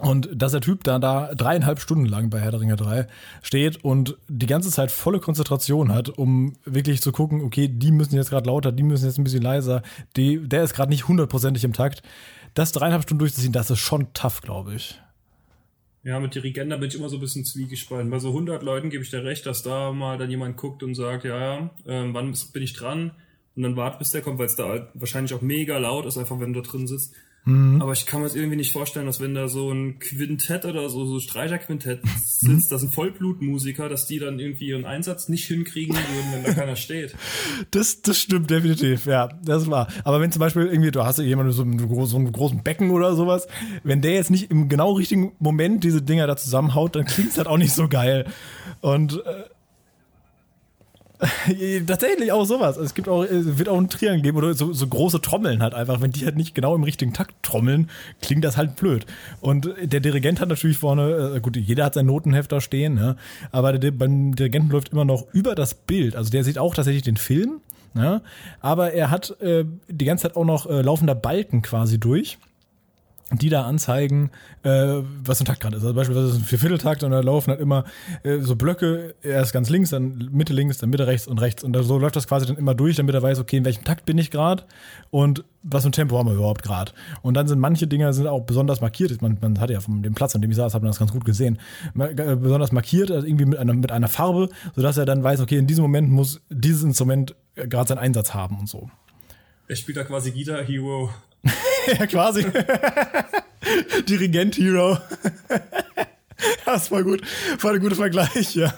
[0.00, 3.08] Und dass der Typ da, da dreieinhalb Stunden lang bei Herr der Ringe 3
[3.42, 8.14] steht und die ganze Zeit volle Konzentration hat, um wirklich zu gucken, okay, die müssen
[8.14, 9.82] jetzt gerade lauter, die müssen jetzt ein bisschen leiser,
[10.16, 12.02] die, der ist gerade nicht hundertprozentig im Takt
[12.58, 15.00] das dreieinhalb Stunden durchzuziehen, das ist schon tough, glaube ich.
[16.02, 18.10] Ja, mit Dirigenda bin ich immer so ein bisschen zwiegespalten.
[18.10, 20.94] Bei so 100 Leuten gebe ich dir recht, dass da mal dann jemand guckt und
[20.94, 23.12] sagt, ja, äh, wann bin ich dran?
[23.54, 26.40] Und dann wartet, bis der kommt, weil es da wahrscheinlich auch mega laut ist, einfach
[26.40, 27.14] wenn du da drin sitzt.
[27.48, 27.80] Mhm.
[27.80, 30.90] Aber ich kann mir das irgendwie nicht vorstellen, dass wenn da so ein Quintett oder
[30.90, 32.66] so, so Streicherquintett sitzt, mhm.
[32.68, 36.76] das sind Vollblutmusiker, dass die dann irgendwie ihren Einsatz nicht hinkriegen würden, wenn da keiner
[36.76, 37.16] steht.
[37.70, 39.88] Das, das stimmt definitiv, ja, das war.
[40.04, 43.14] Aber wenn zum Beispiel irgendwie, du hast jemanden so, einem, so einem großen Becken oder
[43.14, 43.46] sowas,
[43.84, 47.38] wenn der jetzt nicht im genau richtigen Moment diese Dinger da zusammenhaut, dann klingt es
[47.38, 48.26] halt auch nicht so geil.
[48.80, 49.44] Und äh,
[51.86, 52.76] Tatsächlich auch sowas.
[52.76, 55.74] Es gibt auch, es wird auch ein Triangel geben oder so, so große Trommeln halt
[55.74, 56.00] einfach.
[56.00, 57.90] Wenn die halt nicht genau im richtigen Takt trommeln,
[58.22, 59.04] klingt das halt blöd.
[59.40, 63.16] Und der Dirigent hat natürlich vorne, äh, gut, jeder hat sein Notenheft da stehen, ne?
[63.50, 66.14] aber der, beim Dirigenten läuft immer noch über das Bild.
[66.14, 67.60] Also der sieht auch tatsächlich den Film,
[67.94, 68.22] ja?
[68.60, 72.38] aber er hat äh, die ganze Zeit auch noch äh, laufender Balken quasi durch
[73.30, 74.30] die da anzeigen,
[74.62, 75.82] äh, was ein Takt gerade ist.
[75.82, 77.84] Also beispielsweise ist ein Viervierteltakt und da laufen halt immer
[78.22, 81.62] äh, so Blöcke, erst ganz links, dann Mitte links, dann Mitte rechts und rechts.
[81.62, 84.06] Und so läuft das quasi dann immer durch, damit er weiß, okay, in welchem Takt
[84.06, 84.64] bin ich gerade
[85.10, 86.92] und was für ein Tempo haben wir überhaupt gerade.
[87.20, 89.20] Und dann sind manche Dinge sind auch besonders markiert.
[89.20, 91.12] Man, man hat ja von dem Platz, an dem ich saß, hat man das ganz
[91.12, 91.58] gut gesehen.
[91.98, 95.58] Äh, besonders markiert, also irgendwie mit einer, mit einer Farbe, sodass er dann weiß, okay,
[95.58, 98.88] in diesem Moment muss dieses Instrument gerade seinen Einsatz haben und so.
[99.66, 101.10] Er spielt da quasi Guitar Hero
[101.98, 102.46] ja, quasi.
[104.08, 104.98] Dirigent-Hero.
[106.64, 107.26] das ist voll gut.
[107.58, 108.72] Voll ein guter Vergleich, ja.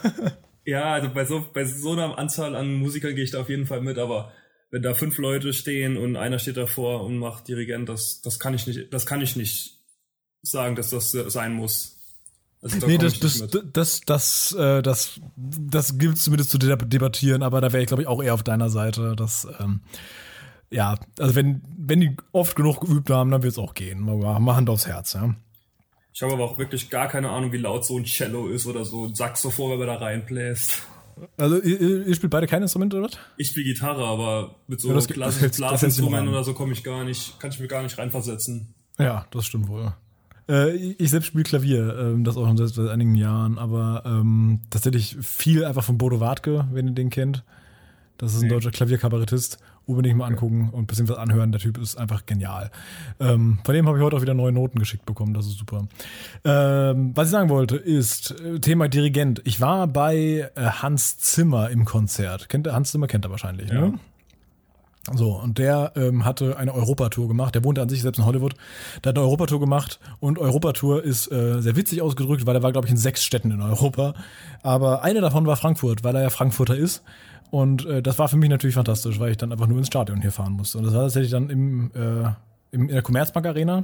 [0.65, 3.65] Ja, also bei so, bei so einer Anzahl an Musikern gehe ich da auf jeden
[3.65, 4.31] Fall mit, aber
[4.69, 8.53] wenn da fünf Leute stehen und einer steht davor und macht Dirigent, das, das kann
[8.53, 9.79] ich nicht, das kann ich nicht
[10.41, 11.97] sagen, dass das sein muss.
[12.61, 17.59] Also da nee, das, das, das, das, äh, das, das gilt zumindest zu debattieren, aber
[17.59, 19.15] da wäre ich, glaube ich, auch eher auf deiner Seite.
[19.17, 19.81] Das, ähm,
[20.71, 23.99] ja, also wenn, wenn die oft genug geübt haben, dann wird es auch gehen.
[23.99, 25.35] Mal Hand aufs Herz, ja.
[26.13, 28.83] Ich habe aber auch wirklich gar keine Ahnung, wie laut so ein Cello ist oder
[28.83, 30.83] so ein Saxophon, wenn man da reinbläst.
[31.37, 33.17] Also ihr, ihr, spielt beide kein Instrument, oder was?
[33.37, 37.39] Ich spiele Gitarre, aber mit so ja, klassischen Blasinstrumenten oder so komme ich gar nicht,
[37.39, 38.73] kann ich mir gar nicht reinversetzen.
[38.97, 39.93] Ja, das stimmt wohl.
[40.49, 44.61] Äh, ich selbst spiele Klavier, ähm, das auch schon seit, seit einigen Jahren, aber ähm,
[44.69, 47.43] tatsächlich viel einfach von Bodo Wartke, wenn ihr den kennt.
[48.17, 48.49] Das ist ein nee.
[48.49, 51.51] deutscher Klavierkabarettist unbedingt mal angucken und ein bisschen was anhören.
[51.51, 52.71] Der Typ ist einfach genial.
[53.19, 55.33] Ähm, von dem habe ich heute auch wieder neue Noten geschickt bekommen.
[55.33, 55.87] Das ist super.
[56.43, 59.41] Ähm, was ich sagen wollte, ist äh, Thema Dirigent.
[59.45, 62.49] Ich war bei äh, Hans Zimmer im Konzert.
[62.49, 62.71] Kennt?
[62.71, 63.81] Hans Zimmer kennt er wahrscheinlich, ja.
[63.81, 63.99] ne?
[65.13, 67.55] So, und der ähm, hatte eine Europatour gemacht.
[67.55, 68.53] Der wohnte an sich selbst in Hollywood.
[69.03, 72.71] Der hat eine Europatour gemacht und Europatour ist äh, sehr witzig ausgedrückt, weil er war,
[72.71, 74.13] glaube ich, in sechs Städten in Europa.
[74.61, 77.03] Aber eine davon war Frankfurt, weil er ja Frankfurter ist.
[77.49, 80.21] Und äh, das war für mich natürlich fantastisch, weil ich dann einfach nur ins Stadion
[80.21, 80.77] hier fahren musste.
[80.77, 82.29] Und das war tatsächlich dann im, äh,
[82.71, 83.83] im, in der Commerzbank Arena.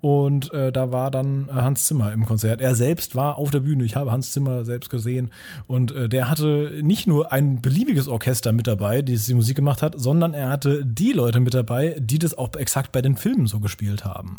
[0.00, 2.60] Und äh, da war dann äh, Hans Zimmer im Konzert.
[2.60, 3.84] Er selbst war auf der Bühne.
[3.84, 5.30] Ich habe Hans Zimmer selbst gesehen.
[5.66, 9.80] Und äh, der hatte nicht nur ein beliebiges Orchester mit dabei, die die Musik gemacht
[9.80, 13.46] hat, sondern er hatte die Leute mit dabei, die das auch exakt bei den Filmen
[13.46, 14.36] so gespielt haben.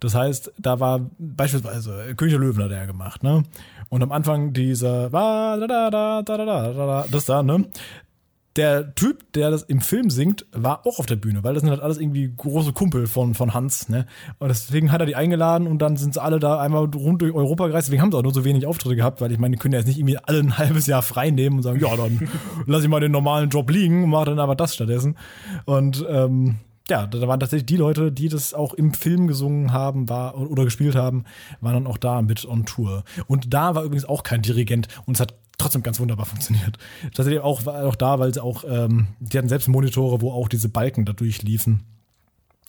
[0.00, 3.42] Das heißt, da war beispielsweise König der Löwen hat er gemacht, ne?
[3.90, 5.12] Und am Anfang dieser
[7.10, 7.66] das da, ne?
[8.56, 11.70] Der Typ, der das im Film singt, war auch auf der Bühne, weil das sind
[11.70, 14.06] halt alles irgendwie große Kumpel von, von Hans, ne?
[14.38, 17.32] Und deswegen hat er die eingeladen und dann sind sie alle da einmal rund durch
[17.32, 17.88] Europa gereist.
[17.88, 19.78] Deswegen haben sie auch nur so wenig Auftritte gehabt, weil ich meine, die können ja
[19.78, 22.28] jetzt nicht irgendwie alle ein halbes Jahr frei nehmen und sagen, ja, dann
[22.66, 25.16] lass ich mal den normalen Job liegen und mache dann aber das stattdessen.
[25.64, 26.56] Und ähm,
[26.88, 30.64] ja, da waren tatsächlich die Leute, die das auch im Film gesungen haben war, oder
[30.64, 31.24] gespielt haben,
[31.60, 33.04] waren dann auch da mit on Tour.
[33.28, 36.78] Und da war übrigens auch kein Dirigent und es hat trotzdem ganz wunderbar funktioniert.
[37.14, 40.68] Tatsächlich auch, auch da, weil sie auch, ähm, die hatten selbst Monitore, wo auch diese
[40.68, 41.84] Balken da durchliefen.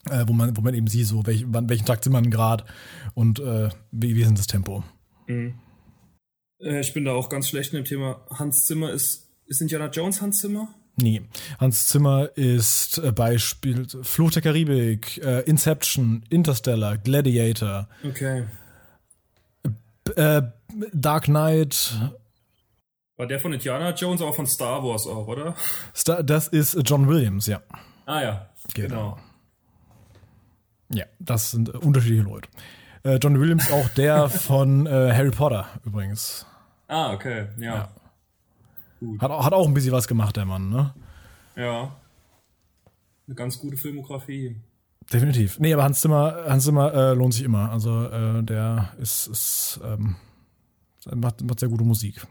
[0.10, 2.66] Äh, wo, man, wo man eben sieht, so welch, wann, welchen Takt sind wir gerade
[3.14, 4.84] und äh, wie, wie ist das Tempo.
[5.28, 5.54] Mhm.
[6.60, 8.22] Äh, ich bin da auch ganz schlecht in dem Thema.
[8.32, 10.70] Hans Zimmer ist, ist Indiana Jones Hans Zimmer?
[10.96, 11.22] Nee.
[11.60, 17.88] Hans Zimmer ist äh, Beispiel Fluch der Karibik, äh, Inception, Interstellar, Gladiator.
[18.04, 18.46] Okay.
[20.16, 20.42] Äh,
[20.94, 21.94] Dark Knight.
[23.22, 25.54] War der von Indiana Jones, aber von Star Wars auch, oder?
[25.96, 27.62] Star, das ist John Williams, ja.
[28.08, 28.88] Ah ja, genau.
[28.88, 29.18] genau.
[30.90, 32.50] Ja, das sind unterschiedliche Leute.
[33.04, 36.48] Äh, John Williams auch der von äh, Harry Potter übrigens.
[36.88, 37.92] Ah, okay, ja.
[39.02, 39.20] ja.
[39.20, 40.92] Hat, hat auch ein bisschen was gemacht, der Mann, ne?
[41.56, 41.96] Ja.
[43.28, 44.56] Eine ganz gute Filmografie.
[45.14, 45.60] Definitiv.
[45.60, 47.70] Nee, aber Hans Zimmer, Hans Zimmer äh, lohnt sich immer.
[47.70, 50.16] Also äh, der ist, ist ähm,
[51.14, 52.26] macht, macht sehr gute Musik.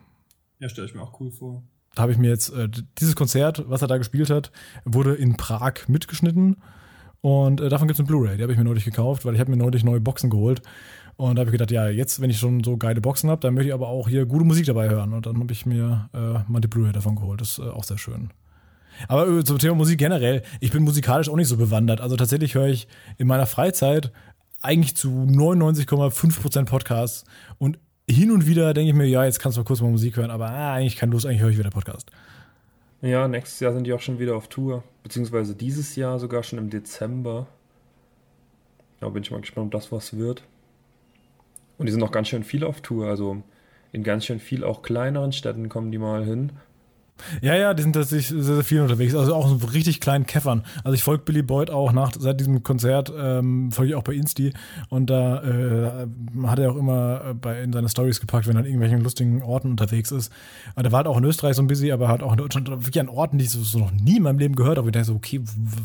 [0.60, 1.62] Ja, stelle ich mir auch cool vor.
[1.94, 4.52] Da habe ich mir jetzt äh, dieses Konzert, was er da gespielt hat,
[4.84, 6.56] wurde in Prag mitgeschnitten.
[7.20, 9.40] Und äh, davon gibt es eine Blu-ray, die habe ich mir neulich gekauft, weil ich
[9.40, 10.62] habe mir neulich neue Boxen geholt.
[11.16, 13.54] Und da habe ich gedacht, ja, jetzt, wenn ich schon so geile Boxen habe, dann
[13.54, 15.12] möchte ich aber auch hier gute Musik dabei hören.
[15.12, 17.40] Und dann habe ich mir äh, mal die Blu-ray davon geholt.
[17.40, 18.30] Das ist äh, auch sehr schön.
[19.08, 22.00] Aber äh, zum Thema Musik generell, ich bin musikalisch auch nicht so bewandert.
[22.00, 22.86] Also tatsächlich höre ich
[23.18, 24.12] in meiner Freizeit
[24.62, 27.24] eigentlich zu 99,5% Podcasts
[27.58, 27.78] und
[28.10, 30.30] hin und wieder denke ich mir, ja, jetzt kannst du mal kurz mal Musik hören,
[30.30, 32.10] aber ah, eigentlich keine Lust, eigentlich höre ich wieder Podcast.
[33.02, 36.58] Ja, nächstes Jahr sind die auch schon wieder auf Tour, beziehungsweise dieses Jahr sogar schon
[36.58, 37.46] im Dezember.
[39.00, 40.42] Da bin ich mal gespannt, ob das was wird.
[41.78, 43.06] Und die sind noch ganz schön viel auf Tour.
[43.06, 43.42] Also
[43.92, 46.52] in ganz schön viel auch kleineren Städten kommen die mal hin.
[47.40, 49.14] Ja, ja, die sind tatsächlich sehr, sehr viel unterwegs.
[49.14, 50.64] Also auch so richtig kleinen Käffern.
[50.84, 54.14] Also ich folge Billy Boyd auch nach seit diesem Konzert, ähm, folge ich auch bei
[54.14, 54.52] Insti.
[54.88, 56.06] Und da äh,
[56.46, 59.70] hat er auch immer bei, in seine Stories gepackt, wenn er an irgendwelchen lustigen Orten
[59.70, 60.32] unterwegs ist.
[60.74, 62.68] Und er war halt auch in Österreich so ein bisschen, aber hat auch in Deutschland
[62.68, 64.88] wirklich an Orten, die ich so, so noch nie in meinem Leben gehört habe.
[64.88, 65.40] Ich denke so, okay,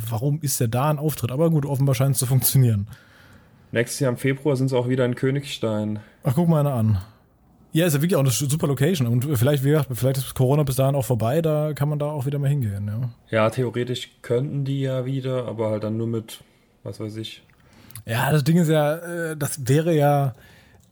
[0.09, 1.31] warum ist der da ein Auftritt?
[1.31, 2.87] Aber gut, offenbar scheint es zu funktionieren.
[3.71, 5.99] Nächstes Jahr im Februar sind sie auch wieder in Königstein.
[6.23, 6.97] Ach, guck mal einer an.
[7.75, 9.05] Ja, ist ja wirklich auch eine super Location.
[9.05, 12.05] Und vielleicht, wie gesagt, vielleicht ist Corona bis dahin auch vorbei, da kann man da
[12.05, 13.09] auch wieder mal hingehen, ja.
[13.29, 16.39] Ja, theoretisch könnten die ja wieder, aber halt dann nur mit,
[16.83, 17.43] was weiß ich.
[18.05, 20.35] Ja, das Ding ist ja, äh, das wäre ja,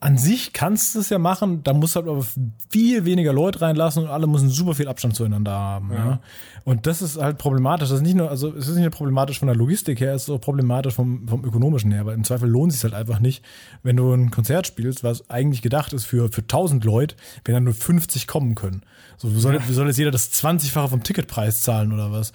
[0.04, 2.26] an sich kannst du es ja machen, da musst du halt aber
[2.70, 5.94] viel weniger Leute reinlassen und alle müssen super viel Abstand zueinander haben.
[5.94, 5.98] Ja.
[5.98, 6.20] ja.
[6.66, 7.88] Und das ist halt problematisch.
[7.88, 10.24] Das ist nicht nur, also es ist nicht nur problematisch von der Logistik her, es
[10.24, 13.22] ist auch problematisch vom, vom ökonomischen her, weil im Zweifel lohnt es sich halt einfach
[13.22, 13.46] nicht,
[13.82, 17.64] wenn du ein Konzert spielst, was eigentlich gedacht ist für, für 1000 Leute, wenn dann
[17.64, 18.82] nur 50 kommen können.
[19.16, 19.62] So, wie soll, ja.
[19.70, 22.34] wie soll jetzt jeder das 20-fache vom Ticketpreis zahlen oder was?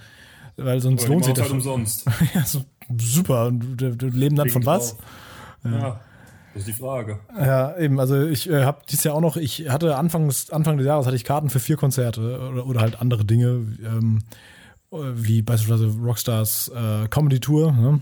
[0.57, 1.45] Weil sonst oder lohnt sich das.
[1.45, 2.07] Halt umsonst.
[2.35, 2.65] ja, so,
[2.97, 3.49] super.
[3.49, 4.97] Und leben dann von was?
[5.65, 5.71] Ja.
[5.71, 6.01] ja.
[6.55, 7.21] Das ist die Frage.
[7.37, 8.01] Ja, eben.
[8.01, 11.17] Also ich äh, habe dieses Jahr auch noch, ich hatte Anfangs, Anfang des Jahres hatte
[11.17, 14.25] ich Karten für vier Konzerte oder, oder halt andere Dinge, ähm,
[14.91, 17.73] wie beispielsweise Rockstars äh, Comedy Tour.
[17.73, 18.01] Ne?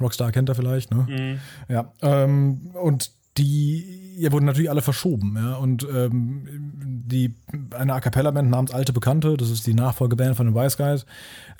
[0.00, 1.06] Rockstar kennt er vielleicht, ne?
[1.08, 1.40] Mhm.
[1.68, 1.92] Ja.
[2.02, 5.54] Ähm, und die ja, wurden natürlich alle verschoben, ja.
[5.56, 6.44] Und ähm,
[7.06, 7.34] die
[7.70, 11.06] eine A cappella-Band namens Alte Bekannte, das ist die Nachfolgeband von den Wise Guys,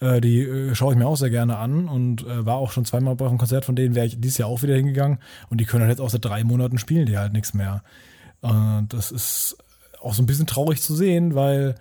[0.00, 2.84] äh, die äh, schaue ich mir auch sehr gerne an und äh, war auch schon
[2.84, 5.18] zweimal bei einem Konzert von denen, wäre ich dieses Jahr auch wieder hingegangen.
[5.48, 7.82] Und die können halt jetzt auch seit drei Monaten spielen, die halt nichts mehr.
[8.42, 9.56] Äh, das ist
[10.00, 11.74] auch so ein bisschen traurig zu sehen, weil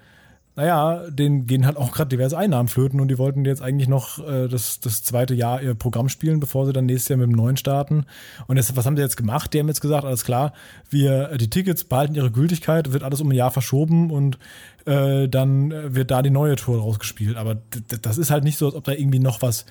[0.55, 4.19] naja, denen gehen halt auch gerade diverse Einnahmen flöten und die wollten jetzt eigentlich noch
[4.19, 7.35] äh, das, das zweite Jahr ihr Programm spielen, bevor sie dann nächstes Jahr mit dem
[7.35, 8.05] neuen starten.
[8.47, 9.53] Und jetzt, was haben sie jetzt gemacht?
[9.53, 10.51] Die haben jetzt gesagt, alles klar,
[10.89, 14.39] wir, die Tickets behalten ihre Gültigkeit, wird alles um ein Jahr verschoben und
[14.85, 17.37] äh, dann wird da die neue Tour rausgespielt.
[17.37, 17.57] Aber
[18.01, 19.65] das ist halt nicht so, als ob da irgendwie noch was,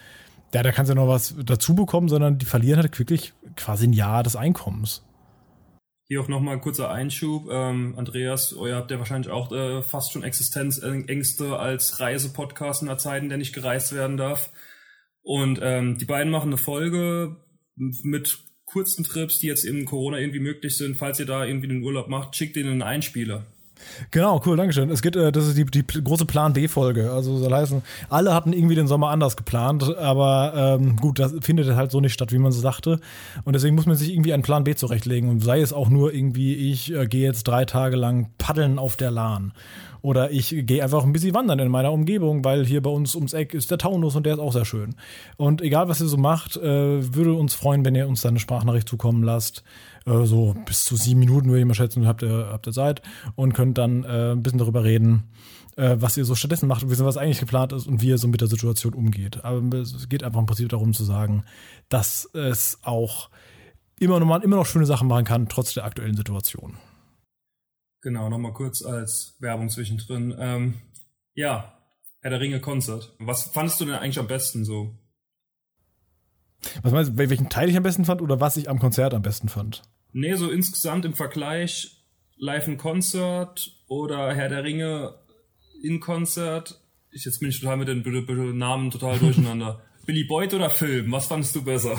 [0.55, 3.87] ja, da kannst du ja noch was dazu bekommen, sondern die verlieren halt wirklich quasi
[3.87, 5.03] ein Jahr des Einkommens.
[6.11, 7.48] Hier auch nochmal ein kurzer Einschub.
[7.52, 12.98] Ähm, Andreas, ihr habt ja wahrscheinlich auch äh, fast schon Existenzängste als Reisepodcast in der
[12.98, 14.50] Zeit, in der nicht gereist werden darf.
[15.22, 17.36] Und ähm, die beiden machen eine Folge
[17.76, 20.96] mit kurzen Trips, die jetzt in Corona irgendwie möglich sind.
[20.96, 23.46] Falls ihr da irgendwie den Urlaub macht, schickt ihnen einen Einspieler.
[24.11, 24.91] Genau, cool, Dankeschön.
[24.91, 27.11] Es geht, äh, das ist die, die große Plan B-Folge.
[27.11, 31.74] Also soll heißen, alle hatten irgendwie den Sommer anders geplant, aber ähm, gut, das findet
[31.74, 33.01] halt so nicht statt, wie man so sagte.
[33.45, 35.28] Und deswegen muss man sich irgendwie einen Plan B zurechtlegen.
[35.28, 38.97] Und sei es auch nur irgendwie, ich äh, gehe jetzt drei Tage lang paddeln auf
[38.97, 39.53] der Lahn.
[40.03, 43.32] Oder ich gehe einfach ein bisschen wandern in meiner Umgebung, weil hier bei uns ums
[43.32, 44.94] Eck ist der Taunus und der ist auch sehr schön.
[45.36, 48.40] Und egal, was ihr so macht, äh, würde uns freuen, wenn ihr uns dann eine
[48.40, 49.62] Sprachnachricht zukommen lasst.
[50.07, 53.03] Äh, so bis zu sieben Minuten würde ich mal schätzen, habt ihr, habt ihr Zeit
[53.34, 55.24] und könnt dann äh, ein bisschen darüber reden
[55.76, 58.42] was ihr so stattdessen macht und was eigentlich geplant ist und wie ihr so mit
[58.42, 59.44] der Situation umgeht.
[59.44, 61.44] Aber es geht einfach im Prinzip darum zu sagen,
[61.88, 63.30] dass es auch
[63.98, 66.74] immer noch, immer noch schöne Sachen machen kann, trotz der aktuellen Situation.
[68.03, 70.34] Genau, nochmal kurz als Werbung zwischendrin.
[70.38, 70.74] Ähm,
[71.34, 71.78] ja,
[72.20, 73.14] Herr der Ringe Konzert.
[73.18, 74.94] Was fandest du denn eigentlich am besten so?
[76.82, 79.22] Was meinst du, welchen Teil ich am besten fand oder was ich am Konzert am
[79.22, 79.82] besten fand?
[80.12, 82.05] Nee, so insgesamt im Vergleich
[82.36, 85.14] Live in Konzert oder Herr der Ringe
[85.82, 86.80] in Konzert.
[87.11, 88.03] Ich, jetzt bin ich total mit den
[88.57, 89.82] Namen total durcheinander.
[90.11, 91.12] Billy Boyd oder Film?
[91.12, 91.92] Was fandest du besser?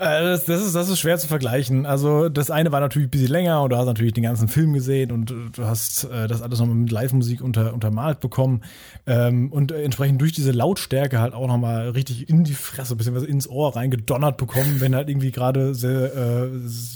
[0.00, 1.86] Äh, das, das, ist, das ist schwer zu vergleichen.
[1.86, 4.72] Also das eine war natürlich ein bisschen länger und du hast natürlich den ganzen Film
[4.72, 8.62] gesehen und du hast äh, das alles nochmal mit Live-Musik unter, untermalt bekommen
[9.06, 13.48] ähm, und entsprechend durch diese Lautstärke halt auch nochmal richtig in die Fresse, beziehungsweise ins
[13.48, 16.48] Ohr reingedonnert bekommen, wenn halt irgendwie gerade sehr äh,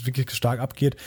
[0.03, 0.97] wirklich stark abgeht.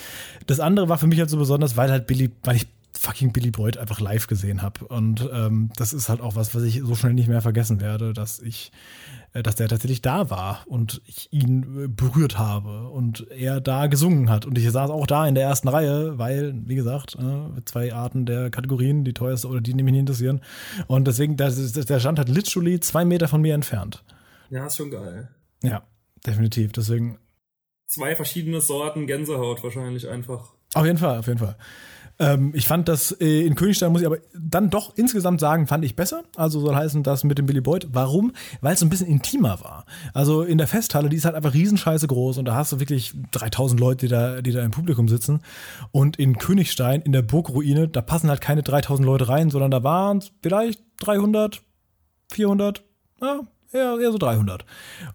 [0.47, 2.67] Das andere war für mich halt so besonders, weil halt Billy, weil ich
[2.99, 4.85] fucking Billy Boyd einfach live gesehen habe.
[4.87, 8.13] Und ähm, das ist halt auch was, was ich so schnell nicht mehr vergessen werde,
[8.13, 13.27] dass ich, äh, dass der tatsächlich da war und ich ihn äh, berührt habe und
[13.31, 14.45] er da gesungen hat.
[14.45, 18.27] Und ich saß auch da in der ersten Reihe, weil, wie gesagt, äh, zwei Arten
[18.27, 20.43] der Kategorien, die teuerste oder die, die mich nicht interessieren.
[20.87, 24.05] Und deswegen, ist, der stand halt literally zwei Meter von mir entfernt.
[24.51, 25.31] Ja, ist schon geil.
[25.63, 25.83] Ja,
[26.27, 26.73] definitiv.
[26.73, 27.19] Deswegen.
[27.87, 30.53] Zwei verschiedene Sorten Gänsehaut wahrscheinlich einfach.
[30.75, 31.57] Auf jeden Fall, auf jeden Fall.
[32.19, 35.85] Ähm, ich fand das äh, in Königstein, muss ich aber dann doch insgesamt sagen, fand
[35.85, 36.25] ich besser.
[36.37, 37.89] Also soll heißen, das mit dem Billy Boyd.
[37.93, 38.33] Warum?
[38.61, 39.87] Weil es so ein bisschen intimer war.
[40.15, 43.15] Also in der Festhalle, die ist halt einfach riesenscheiße groß und da hast du wirklich
[43.33, 45.41] 3000 Leute, die da, die da im Publikum sitzen.
[45.91, 49.83] Und in Königstein, in der Burgruine, da passen halt keine 3000 Leute rein, sondern da
[49.83, 51.63] waren vielleicht 300,
[52.31, 52.85] 400,
[53.21, 53.41] ja,
[53.73, 54.65] eher, eher so 300.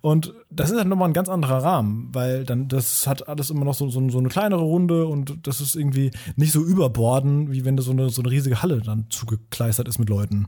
[0.02, 3.66] Und das ist halt nochmal ein ganz anderer Rahmen, weil dann, das hat alles immer
[3.66, 7.66] noch so, so, so eine kleinere Runde und das ist irgendwie nicht so überborden, wie
[7.66, 10.48] wenn da so eine, so eine riesige Halle dann zugekleistert ist mit Leuten.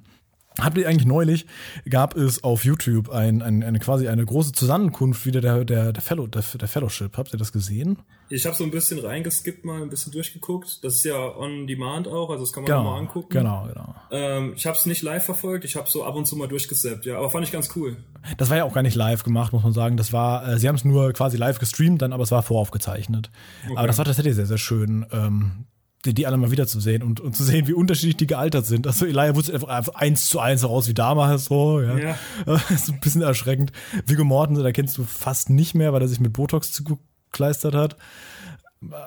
[0.62, 1.46] Habt ihr eigentlich neulich,
[1.90, 6.02] gab es auf YouTube ein, ein, eine quasi eine große Zusammenkunft wieder der, der, der,
[6.02, 7.18] Fellow, der, der Fellowship.
[7.18, 8.00] Habt ihr das gesehen?
[8.30, 10.84] Ich habe so ein bisschen reingeskippt, mal ein bisschen durchgeguckt.
[10.84, 13.30] Das ist ja on demand auch, also das kann man genau, mal angucken.
[13.30, 13.96] Genau, genau.
[14.12, 17.06] Ähm, ich habe es nicht live verfolgt, ich habe so ab und zu mal durchgesappt,
[17.06, 17.98] ja, aber fand ich ganz cool.
[18.38, 19.98] Das war ja auch gar nicht live gemacht, muss man sagen.
[19.98, 23.32] Das war, äh, sie haben es nur quasi live gestreamt, dann, aber es war voraufgezeichnet.
[23.66, 23.78] Okay.
[23.78, 25.06] Aber das war tatsächlich sehr, sehr schön.
[25.12, 25.66] Ähm,
[26.06, 28.88] die, die alle mal wiederzusehen und, und zu sehen, wie unterschiedlich die gealtert sind.
[28.88, 31.98] Also Elijah Woods einfach, einfach eins zu eins heraus wie damals so, ja.
[31.98, 32.16] ja.
[32.70, 33.72] ist ein bisschen erschreckend.
[34.06, 37.98] Viggo Mortensen, da kennst du fast nicht mehr, weil er sich mit Botox zugekleistert hat.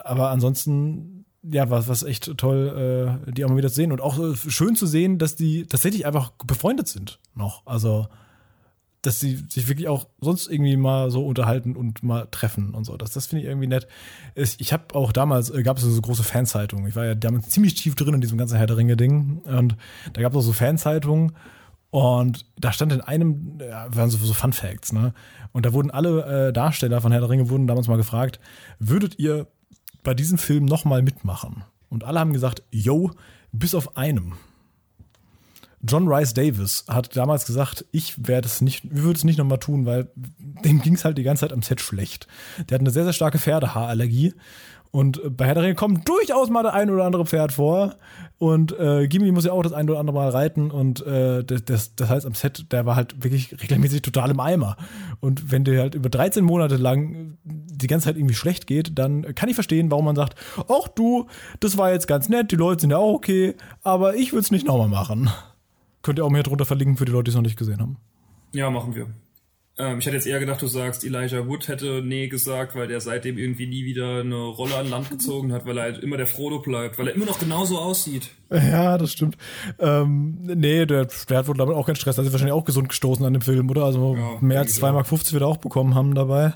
[0.05, 3.93] Aber ansonsten, ja, war was echt toll, äh, die auch mal wieder zu sehen.
[3.93, 7.67] Und auch äh, schön zu sehen, dass die tatsächlich einfach befreundet sind noch.
[7.67, 8.09] Also
[9.03, 12.97] dass sie sich wirklich auch sonst irgendwie mal so unterhalten und mal treffen und so.
[12.97, 13.89] Das, das finde ich irgendwie nett.
[14.37, 16.87] Ich, habe auch damals, äh, gab es so große Fanzeitungen.
[16.87, 19.43] Ich war ja damals ziemlich tief drin in diesem ganzen Herr der Ringe-Ding.
[19.45, 19.77] Und
[20.13, 21.33] da gab es auch so Fanzeitungen.
[21.91, 25.13] Und da stand in einem, ja, waren so, so Fun Facts, ne?
[25.53, 28.41] Und da wurden alle äh, Darsteller von Herr der Ringe wurden damals mal gefragt,
[28.79, 29.47] würdet ihr
[30.03, 31.65] bei diesem Film nochmal mitmachen?
[31.91, 33.11] Und alle haben gesagt, yo,
[33.53, 34.35] bis auf einem.
[35.83, 39.59] John Rice Davis hat damals gesagt, ich werde es nicht, wir würden es nicht nochmal
[39.59, 40.09] tun, weil
[40.65, 42.29] dem ging es halt die ganze Zeit am Set schlecht.
[42.69, 44.35] Der hat eine sehr, sehr starke Pferdehaarallergie.
[44.93, 47.97] Und bei Herr der Ringe kommt durchaus mal der ein oder andere Pferd vor.
[48.37, 50.71] Und äh, Gimli muss ja auch das ein oder andere Mal reiten.
[50.71, 54.77] Und äh, das, das heißt, am Set, der war halt wirklich regelmäßig total im Eimer.
[55.21, 59.35] Und wenn der halt über 13 Monate lang die ganze Zeit irgendwie schlecht geht, dann
[59.35, 61.27] kann ich verstehen, warum man sagt, ach du,
[61.61, 64.51] das war jetzt ganz nett, die Leute sind ja auch okay, aber ich würde es
[64.51, 65.31] nicht nochmal machen.
[66.03, 67.97] Könnt ihr auch mehr drunter verlinken für die Leute, die es noch nicht gesehen haben.
[68.53, 69.09] Ja, machen wir.
[69.79, 73.01] Ähm, ich hätte jetzt eher gedacht, du sagst, Elijah Wood hätte nee gesagt, weil der
[73.01, 76.27] seitdem irgendwie nie wieder eine Rolle an Land gezogen hat, weil er halt immer der
[76.27, 78.31] Frodo bleibt, weil er immer noch genauso aussieht.
[78.51, 79.39] Ja, das stimmt.
[79.79, 82.19] Ähm, nee, der, der hat wohl damit auch keinen Stress.
[82.19, 83.85] Ist wahrscheinlich auch gesund gestoßen an dem Film, oder?
[83.85, 86.53] Also ja, mehr als 2,50 Mark wird er auch bekommen haben dabei.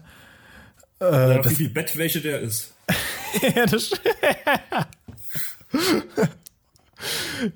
[1.01, 2.75] Äh, ja, wie viel Bettwäsche der ist.
[3.55, 3.93] ja, das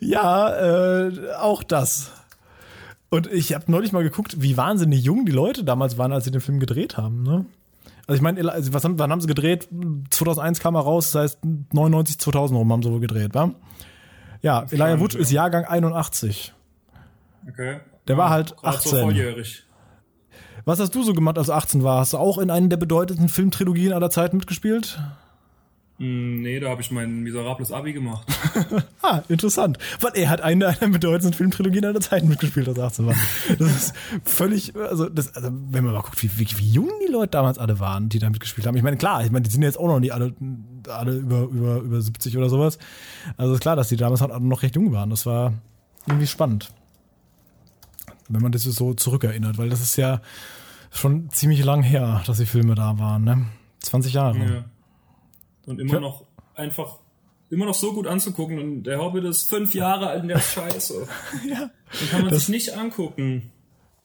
[0.00, 2.12] ja, äh, auch das.
[3.08, 6.30] Und ich habe neulich mal geguckt, wie wahnsinnig jung die Leute damals waren, als sie
[6.30, 7.22] den Film gedreht haben.
[7.22, 7.44] Ne?
[8.06, 9.68] Also ich meine, also was haben, wann haben sie gedreht?
[10.10, 11.38] 2001 kam er raus, das heißt
[11.72, 13.52] 99, 2000 rum haben sie wohl gedreht, wa?
[14.42, 16.54] Ja, Elijah Wood ist Jahrgang 81.
[17.48, 17.80] Okay.
[18.08, 18.90] Der ja, war halt 18.
[18.90, 19.64] So volljährig.
[20.64, 22.00] Was hast du so gemacht, als du 18 warst?
[22.00, 25.00] Hast du auch in einer der bedeutendsten Filmtrilogien aller Zeiten mitgespielt?
[26.00, 28.26] Mm, nee, da habe ich mein miserables Abi gemacht.
[29.02, 29.76] ah, interessant.
[30.00, 33.14] Weil er hat eine einer bedeutendsten Filmtrilogien aller Zeiten mitgespielt, das 18 war.
[33.58, 33.94] Das ist
[34.24, 37.58] völlig, also, das, also wenn man mal guckt, wie, wie, wie jung die Leute damals
[37.58, 38.78] alle waren, die da mitgespielt haben.
[38.78, 40.32] Ich meine, klar, ich meine, die sind jetzt auch noch nicht alle,
[40.88, 42.78] alle über, über, über 70 oder sowas.
[43.36, 45.10] Also ist klar, dass die damals halt noch recht jung waren.
[45.10, 45.52] Das war
[46.06, 46.72] irgendwie spannend.
[48.30, 50.22] Wenn man das so zurückerinnert, weil das ist ja
[50.90, 53.46] schon ziemlich lang her, dass die Filme da waren, ne?
[53.80, 54.38] 20 Jahre.
[54.38, 54.64] Ja.
[55.66, 56.00] Und immer ja.
[56.00, 56.98] noch einfach,
[57.50, 58.58] immer noch so gut anzugucken.
[58.58, 61.06] Und der Hobbit ist fünf Jahre alt und der ist scheiße.
[61.48, 61.70] ja.
[62.00, 63.50] Den kann man das, sich nicht angucken.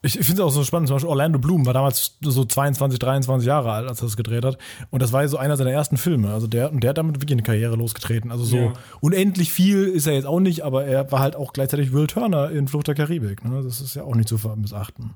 [0.06, 0.88] Ich, finde es auch so spannend.
[0.88, 4.46] Zum Beispiel Orlando Bloom war damals so 22, 23 Jahre alt, als er das gedreht
[4.46, 4.60] hat.
[4.92, 6.32] Und das war ja so einer seiner ersten Filme.
[6.32, 8.32] Also der, und der hat damit wirklich eine Karriere losgetreten.
[8.32, 8.74] Also so ja.
[9.02, 12.52] unendlich viel ist er jetzt auch nicht, aber er war halt auch gleichzeitig Will Turner
[12.52, 13.44] in Flucht der Karibik.
[13.44, 13.64] Ne?
[13.64, 15.16] Das ist ja auch nicht zu missachten.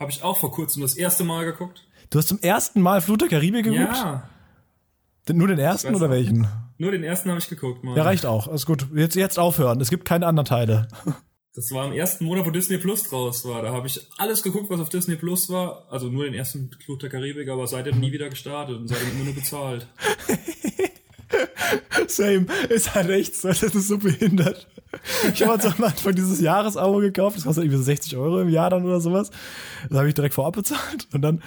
[0.00, 1.86] Habe ich auch vor kurzem das erste Mal geguckt.
[2.08, 3.94] Du hast zum ersten Mal Flucht der Karibik geguckt?
[3.94, 4.28] Ja.
[5.30, 6.48] Nur den ersten oder welchen?
[6.78, 7.84] Nur den ersten habe ich geguckt.
[7.84, 7.96] Mal.
[7.96, 8.48] Ja, reicht auch.
[8.48, 8.86] Alles gut.
[8.94, 9.80] Jetzt, jetzt aufhören.
[9.80, 10.88] Es gibt keine anderen Teile.
[11.54, 13.60] Das war im ersten Monat, wo Disney Plus draus war.
[13.60, 15.86] Da habe ich alles geguckt, was auf Disney Plus war.
[15.90, 19.24] Also nur den ersten Fluch der Karibik, aber seitdem nie wieder gestartet und seitdem immer
[19.24, 19.86] nur bezahlt.
[22.08, 22.46] Same.
[22.68, 23.48] Ist halt echt so.
[23.48, 24.66] Das ist so behindert.
[25.32, 27.36] Ich habe am Anfang dieses Jahres Abo gekauft.
[27.36, 29.30] Das kostet irgendwie so 60 Euro im Jahr dann oder sowas.
[29.88, 31.08] Das habe ich direkt vorab bezahlt.
[31.12, 31.42] Und dann,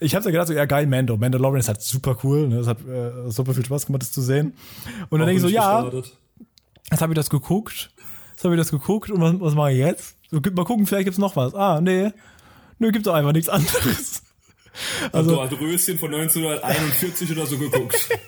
[0.00, 1.16] ich habe ja gedacht, so, ja geil, Mando.
[1.16, 2.48] Mandalorian ist halt super cool.
[2.48, 2.58] Ne?
[2.58, 4.54] Das hat äh, super viel Spaß gemacht, das zu sehen.
[5.08, 5.90] Und dann denke ich so, ja,
[6.90, 7.90] jetzt habe ich das geguckt.
[8.30, 10.16] Jetzt habe ich das geguckt und was, was mache ich jetzt?
[10.30, 11.54] Mal gucken, vielleicht gibt's noch was.
[11.54, 12.12] Ah, nee.
[12.78, 14.22] Nö, gibt's doch einfach nichts anderes.
[15.12, 18.08] Also, also Röschen von 1941 oder so geguckt.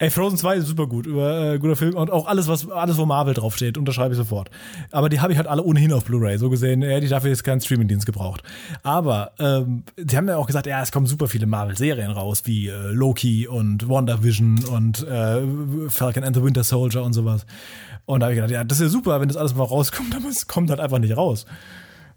[0.00, 2.98] Ey, Frozen 2 ist super gut, über, äh, guter Film und auch alles, was alles,
[2.98, 4.48] wo Marvel draufsteht, unterschreibe ich sofort.
[4.92, 6.38] Aber die habe ich halt alle ohnehin auf Blu-ray.
[6.38, 8.44] So gesehen, hätte ich dafür jetzt keinen Streamingdienst gebraucht.
[8.84, 12.68] Aber ähm, sie haben ja auch gesagt, ja, es kommen super viele Marvel-Serien raus, wie
[12.68, 15.42] äh, Loki und WandaVision und äh,
[15.88, 17.44] Falcon and the Winter Soldier und sowas.
[18.06, 20.14] Und da habe ich gedacht, ja, das ist ja super, wenn das alles mal rauskommt,
[20.16, 21.44] aber es kommt halt einfach nicht raus.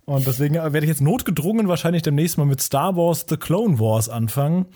[0.05, 4.07] Und deswegen werde ich jetzt notgedrungen wahrscheinlich demnächst mal mit Star Wars The Clone Wars
[4.07, 4.67] anfangen,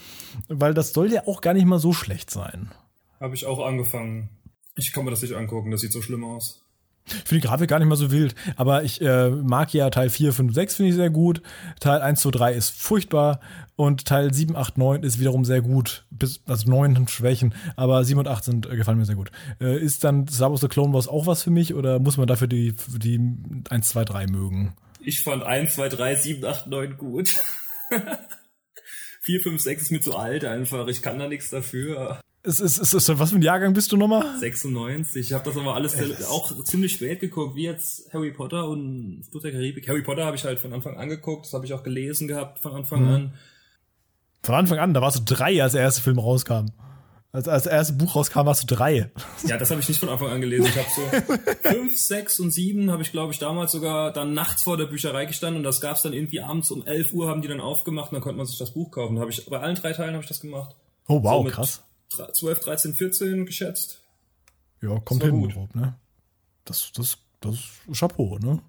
[0.48, 2.72] weil das soll ja auch gar nicht mal so schlecht sein.
[3.20, 4.30] Habe ich auch angefangen.
[4.76, 6.66] Ich kann mir das nicht angucken, das sieht so schlimm aus.
[7.08, 10.10] Ich finde die Grafik gar nicht mal so wild, aber ich äh, mag ja Teil
[10.10, 11.44] 4, 5, 6 finde ich sehr gut.
[11.80, 13.42] Teil 1, 2, 3 ist furchtbar
[13.76, 16.06] und Teil 7, 8, 9 ist wiederum sehr gut.
[16.10, 19.32] Bis, also 9 sind Schwächen, aber 7 und 8 sind, äh, gefallen mir sehr gut.
[19.62, 22.26] Äh, ist dann Star Wars The Clone Wars auch was für mich oder muss man
[22.26, 23.20] dafür die, die
[23.70, 24.76] 1, 2, 3 mögen?
[25.00, 27.30] Ich fand 1, 2, 3, 7, 8, 9 gut.
[29.22, 30.88] 4, 5, 6 ist mir zu alt einfach.
[30.88, 32.20] Ich kann da nichts dafür.
[32.46, 34.38] Ist, ist, ist, ist, was für ein Jahrgang bist du nochmal?
[34.40, 35.26] 96.
[35.26, 36.28] Ich habe das aber alles Echt?
[36.28, 39.88] auch ziemlich spät geguckt, wie jetzt Harry Potter und Fluch der Karibik.
[39.88, 42.60] Harry Potter habe ich halt von Anfang an geguckt, das habe ich auch gelesen gehabt
[42.60, 43.10] von Anfang mhm.
[43.10, 43.34] an.
[44.44, 46.68] Von Anfang an, da warst du drei, als der erste Film rauskam.
[47.32, 49.10] Als, als das erste Buch rauskam, warst du drei.
[49.48, 50.68] Ja, das habe ich nicht von Anfang an gelesen.
[50.68, 54.62] Ich habe so fünf, sechs und sieben habe ich, glaube ich, damals sogar dann nachts
[54.62, 57.48] vor der Bücherei gestanden und das gab's dann irgendwie abends um 11 Uhr haben die
[57.48, 59.16] dann aufgemacht und dann konnte man sich das Buch kaufen.
[59.16, 60.76] Da habe ich bei allen drei Teilen habe ich das gemacht.
[61.08, 61.82] Oh wow, so krass
[62.18, 64.02] 12, 13, 14 geschätzt.
[64.82, 65.96] Ja, kommt hin überhaupt, ne?
[66.64, 68.62] Das, das, das ist Chapeau, ne?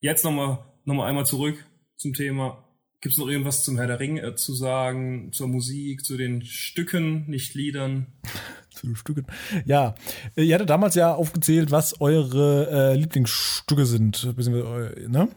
[0.00, 1.64] Jetzt nochmal noch mal einmal zurück
[1.96, 2.64] zum Thema.
[3.00, 6.42] Gibt es noch irgendwas zum Herr der Ring äh, zu sagen, zur Musik, zu den
[6.42, 8.06] Stücken, nicht Liedern?
[8.70, 9.26] zu den Stücken.
[9.66, 9.94] Ja,
[10.34, 15.28] ihr hattet damals ja aufgezählt, was eure äh, Lieblingsstücke sind, beziehungsweise, ne?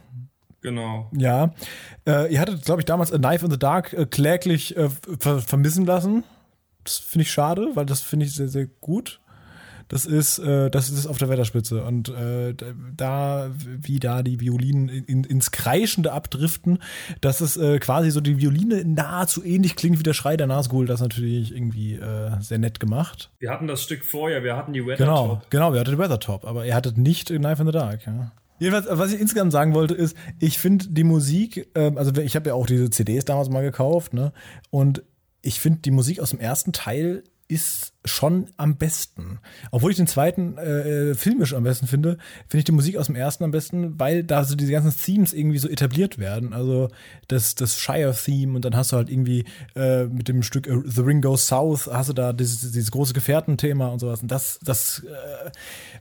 [0.62, 1.10] Genau.
[1.16, 1.54] Ja.
[2.06, 4.90] Äh, ihr hattet, glaube ich, damals A Knife in the Dark äh, kläglich äh,
[5.20, 6.24] ver vermissen lassen.
[6.84, 9.22] Das finde ich schade, weil das finde ich sehr, sehr gut.
[9.92, 11.84] Das ist, äh, das ist auf der Wetterspitze.
[11.84, 12.56] Und äh,
[12.96, 16.80] da, wie da die Violinen in, ins Kreischende abdriften,
[17.20, 20.86] dass es äh, quasi so die Violine nahezu ähnlich klingt wie der Schrei der Nazgul,
[20.86, 23.32] das ist natürlich irgendwie äh, sehr nett gemacht.
[23.40, 25.08] Wir hatten das Stück vorher, wir hatten die Weather Top.
[25.08, 28.08] Genau, genau, wir hatten die Weather Top, aber ihr hattet nicht Knife in the Dark,
[28.08, 28.32] ja.
[28.60, 32.50] Jedenfalls, was ich insgesamt sagen wollte, ist, ich finde die Musik, ähm, also ich habe
[32.50, 34.32] ja auch diese CDs damals mal gekauft, ne?
[34.70, 35.04] Und
[35.42, 39.40] ich finde, die Musik aus dem ersten Teil ist schon am besten.
[39.72, 42.18] Obwohl ich den zweiten äh, filmisch am besten finde,
[42.48, 45.34] finde ich die Musik aus dem ersten am besten, weil da so diese ganzen Themes
[45.34, 46.54] irgendwie so etabliert werden.
[46.54, 46.88] Also
[47.28, 49.44] das, das Shire-Theme und dann hast du halt irgendwie
[49.76, 53.14] äh, mit dem Stück äh, The Ring Goes South hast du da dieses, dieses große
[53.14, 54.22] Gefährtenthema und sowas.
[54.22, 55.52] Und das, das, äh,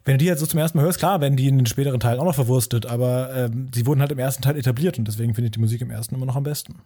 [0.05, 1.99] wenn du die halt so zum ersten Mal hörst, klar werden die in den späteren
[1.99, 5.35] Teilen auch noch verwurstet, aber ähm, sie wurden halt im ersten Teil etabliert und deswegen
[5.35, 6.77] finde ich die Musik im ersten immer noch am besten.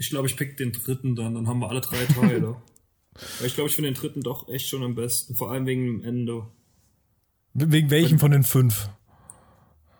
[0.00, 2.56] Ich glaube, ich pick den dritten dann, dann haben wir alle drei Teile.
[3.38, 5.84] Weil ich glaube, ich finde den dritten doch echt schon am besten, vor allem wegen
[5.84, 6.46] dem Ende.
[7.52, 8.88] Wegen welchem von den fünf?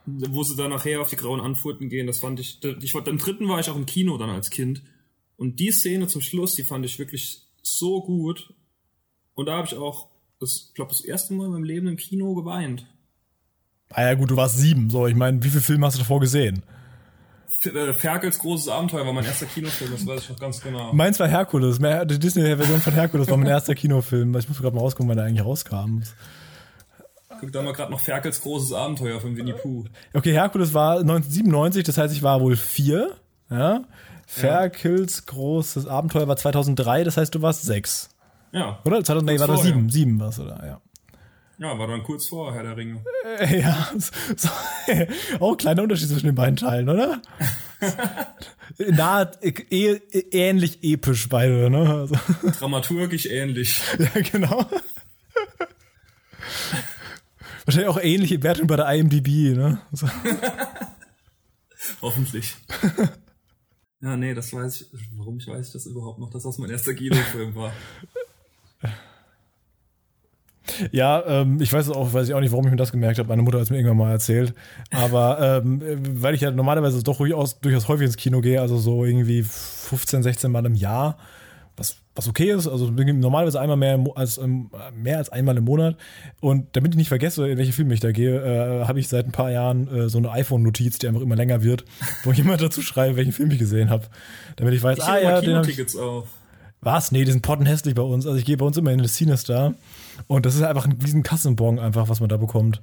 [0.07, 3.46] Wo sie dann nachher auf die grauen Anfurten gehen, das fand ich, ich, im dritten
[3.46, 4.82] war ich auch im Kino dann als Kind.
[5.36, 8.55] Und die Szene zum Schluss, die fand ich wirklich so gut.
[9.34, 10.09] Und da habe ich auch,
[10.42, 12.86] ich glaube, das erste Mal in meinem Leben im Kino geweint.
[13.90, 14.88] Ah ja, gut, du warst sieben.
[14.88, 16.62] So, ich meine, wie viele Filme hast du davor gesehen?
[17.64, 20.92] Äh, Ferkels großes Abenteuer war mein erster Kinofilm, das weiß ich noch ganz genau.
[20.92, 21.78] Meins war Herkules.
[21.78, 24.34] Die Disney-Version von Herkules war mein erster Kinofilm.
[24.36, 26.01] Ich muss gerade mal rausgucken, wann der eigentlich rauskam.
[27.40, 29.84] Guck da mal gerade noch Ferkels großes Abenteuer von Winnie Pooh.
[30.14, 33.16] Okay, Herkules war 1997, das heißt, ich war wohl vier.
[33.51, 33.82] Ja.
[34.26, 38.11] Ferkels großes Abenteuer war 2003, das heißt, du warst sechs.
[38.53, 38.78] Ja.
[38.84, 39.03] Oder?
[39.03, 39.90] 2000, nee, war das sieben.
[39.90, 40.80] Sieben warst du da, ja.
[41.61, 43.04] Ja, war dann kurz vor Herr der Ringe.
[43.38, 43.92] Äh, ja,
[44.34, 44.48] so,
[45.40, 47.20] auch kleiner Unterschied zwischen den beiden Teilen, oder?
[48.78, 50.00] Nahe, eh,
[50.30, 51.80] ähnlich episch beide, ne?
[51.80, 52.16] Also.
[52.58, 53.78] Dramaturgisch ähnlich.
[53.98, 54.64] Ja, genau.
[57.66, 59.82] Wahrscheinlich auch ähnliche Wertung bei der IMDb, ne?
[59.92, 60.08] So.
[62.00, 62.56] Hoffentlich.
[64.00, 64.88] Ja, nee, das weiß ich.
[65.14, 67.74] Warum ich weiß ich das überhaupt noch, dass das mein erster Kinofilm war.
[70.92, 73.28] Ja, ähm, ich weiß auch, weiß ich auch nicht, warum ich mir das gemerkt habe.
[73.28, 74.54] Meine Mutter hat es mir irgendwann mal erzählt.
[74.90, 75.82] Aber ähm,
[76.22, 80.22] weil ich ja normalerweise doch durchaus, durchaus häufig ins Kino gehe, also so irgendwie 15,
[80.22, 81.18] 16 Mal im Jahr,
[81.76, 82.68] was, was okay ist.
[82.68, 85.96] Also normalerweise einmal mehr als ähm, mehr als einmal im Monat.
[86.40, 89.26] Und damit ich nicht vergesse, in welche Filme ich da gehe, äh, habe ich seit
[89.26, 91.84] ein paar Jahren äh, so eine iPhone-Notiz, die einfach immer länger wird,
[92.22, 94.06] wo ich immer dazu schreibe, welchen Film ich gesehen habe.
[94.56, 96.28] Damit ich weiß, ich ah ja, den Tickets auf.
[96.83, 97.12] Was?
[97.12, 98.26] Nee, die sind pottenhässlich bei uns.
[98.26, 99.74] Also ich gehe bei uns immer in das Cinestar
[100.26, 102.81] und das ist einfach ein riesen Kassenbon einfach, was man da bekommt.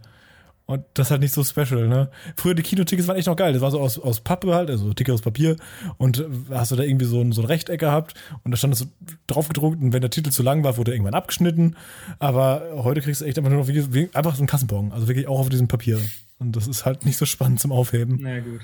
[0.68, 2.12] Und das ist halt nicht so special, ne?
[2.36, 3.54] Früher die Kinotickets waren echt noch geil.
[3.54, 5.56] Das war so aus, aus Pappe halt, also dickeres Papier.
[5.98, 8.80] Und hast du da irgendwie so ein, so ein Rechteck gehabt und da stand es
[8.82, 8.86] so
[9.28, 11.78] drauf gedruckt und wenn der Titel zu lang war, wurde er irgendwann abgeschnitten.
[12.20, 14.92] Aber heute kriegst du echt einfach nur noch wie, einfach so einen Kassenbon.
[14.92, 16.02] Also wirklich auch auf diesem Papier.
[16.38, 18.18] Und das ist halt nicht so spannend zum Aufheben.
[18.20, 18.60] Na naja, gut.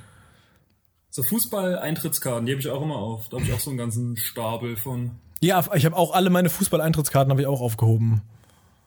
[1.10, 3.30] So Fußball-Eintrittskarten, die habe ich auch immer auf.
[3.30, 5.12] Da habe ich auch so einen ganzen Stapel von.
[5.44, 8.22] Ja, ich habe auch alle meine Fußball-Eintrittskarten habe ich auch aufgehoben.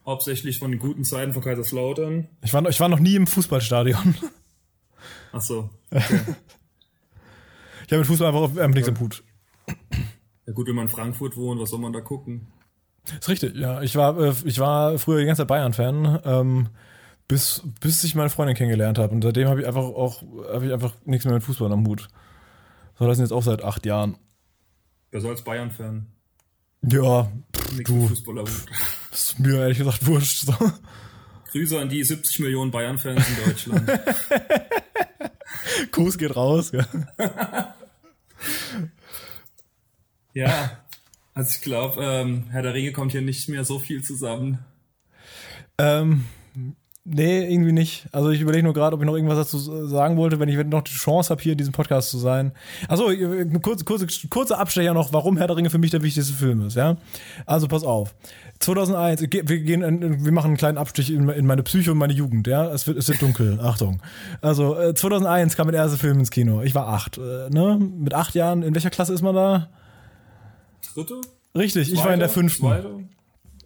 [0.07, 2.29] Hauptsächlich von den guten Zeiten von Kaiserslautern.
[2.43, 4.15] Ich war, ich war noch nie im Fußballstadion.
[5.33, 5.69] Ach so.
[5.91, 6.21] Okay.
[7.85, 9.23] ich habe mit Fußball einfach, einfach nichts am Hut.
[10.47, 12.47] Ja gut, wenn man in Frankfurt wohnt, was soll man da gucken?
[13.21, 13.83] Ist richtig, ja.
[13.83, 16.69] Ich war, äh, ich war früher die ganze Zeit Bayern-Fan, ähm,
[17.29, 19.15] bis, bis ich meine Freundin kennengelernt habe.
[19.15, 22.09] Und seitdem habe ich einfach auch, habe ich einfach nichts mehr mit Fußball am Hut.
[22.99, 24.17] So, das sind jetzt auch seit acht Jahren.
[25.11, 26.16] Besser als Bayern-Fan.
[26.83, 27.31] Ja,
[27.73, 28.09] Nichts du.
[28.09, 28.45] Fußballer
[29.11, 30.47] Das ist mir ehrlich gesagt wurscht.
[30.47, 30.55] So.
[31.53, 33.91] Grüße an die 70 Millionen Bayern-Fans in Deutschland.
[35.91, 36.73] Kuss geht raus.
[36.73, 36.87] Ja,
[40.35, 40.87] ja
[41.35, 44.65] also ich glaube, ähm, Herr der Ringe kommt hier nicht mehr so viel zusammen.
[45.79, 46.25] Ähm,
[47.09, 48.09] Nee, irgendwie nicht.
[48.11, 50.83] Also ich überlege nur gerade, ob ich noch irgendwas dazu sagen wollte, wenn ich noch
[50.83, 52.51] die Chance habe, hier in diesem Podcast zu sein.
[52.89, 53.13] Achso,
[53.63, 56.75] kurze, kurze, kurze Abstecher noch, warum Herr der Ringe für mich der wichtigste Film ist,
[56.75, 56.97] ja?
[57.47, 58.17] Also pass auf.
[58.59, 62.49] 2001, wir gehen, wir machen einen kleinen Abstich in, in meine Psyche und meine Jugend,
[62.49, 62.73] ja?
[62.73, 64.03] Es wird, es wird dunkel, Achtung.
[64.41, 66.63] Also 2001 kam der erste Film ins Kino.
[66.63, 67.79] Ich war acht, äh, ne?
[67.79, 69.69] Mit acht Jahren, in welcher Klasse ist man da?
[70.93, 71.21] Dritte?
[71.57, 72.01] Richtig, Zweite?
[72.01, 72.67] ich war in der fünften.
[72.67, 72.89] Zweite?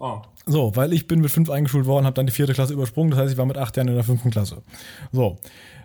[0.00, 0.22] Ah.
[0.46, 3.10] So, weil ich bin mit fünf eingeschult worden, habe dann die vierte Klasse übersprungen.
[3.10, 4.62] Das heißt, ich war mit acht Jahren in der fünften Klasse.
[5.12, 5.38] So.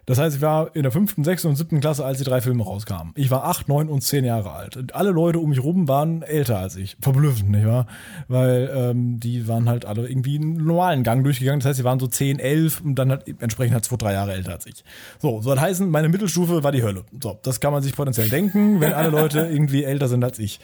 [0.08, 2.64] Das heißt, ich war in der fünften, sechsten und siebten Klasse, als die drei Filme
[2.64, 3.12] rauskamen.
[3.16, 4.78] Ich war acht, neun und zehn Jahre alt.
[4.78, 6.96] Und alle Leute um mich rum waren älter als ich.
[7.02, 7.88] Verblüffend, nicht wahr?
[8.28, 11.60] Weil ähm, die waren halt alle irgendwie einen normalen Gang durchgegangen.
[11.60, 14.34] Das heißt, sie waren so zehn, elf und dann halt entsprechend halt zwei, drei Jahre
[14.34, 14.84] älter als ich.
[15.20, 17.04] So, soll heißen, meine Mittelstufe war die Hölle.
[17.22, 20.60] So, das kann man sich potenziell denken, wenn alle Leute irgendwie älter sind als ich.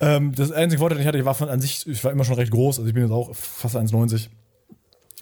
[0.00, 2.24] Ähm, das einzige Vorteil, den ich hatte, ich war von an sich, ich war immer
[2.24, 4.28] schon recht groß, also ich bin jetzt auch fast 1,90.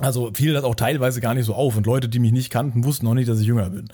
[0.01, 2.85] Also fiel das auch teilweise gar nicht so auf und Leute, die mich nicht kannten,
[2.85, 3.89] wussten noch nicht, dass ich jünger bin.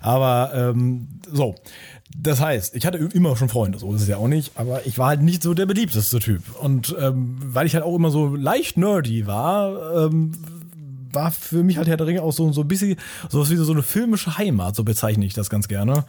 [0.00, 1.54] Aber ähm, so,
[2.16, 4.98] das heißt, ich hatte immer schon Freunde, so ist es ja auch nicht, aber ich
[4.98, 6.42] war halt nicht so der beliebteste Typ.
[6.60, 10.32] Und ähm, weil ich halt auch immer so leicht nerdy war, ähm,
[11.12, 12.96] war für mich halt Herr der Ringe auch so, so ein bisschen
[13.28, 16.04] sowas wie so eine filmische Heimat, so bezeichne ich das ganz gerne.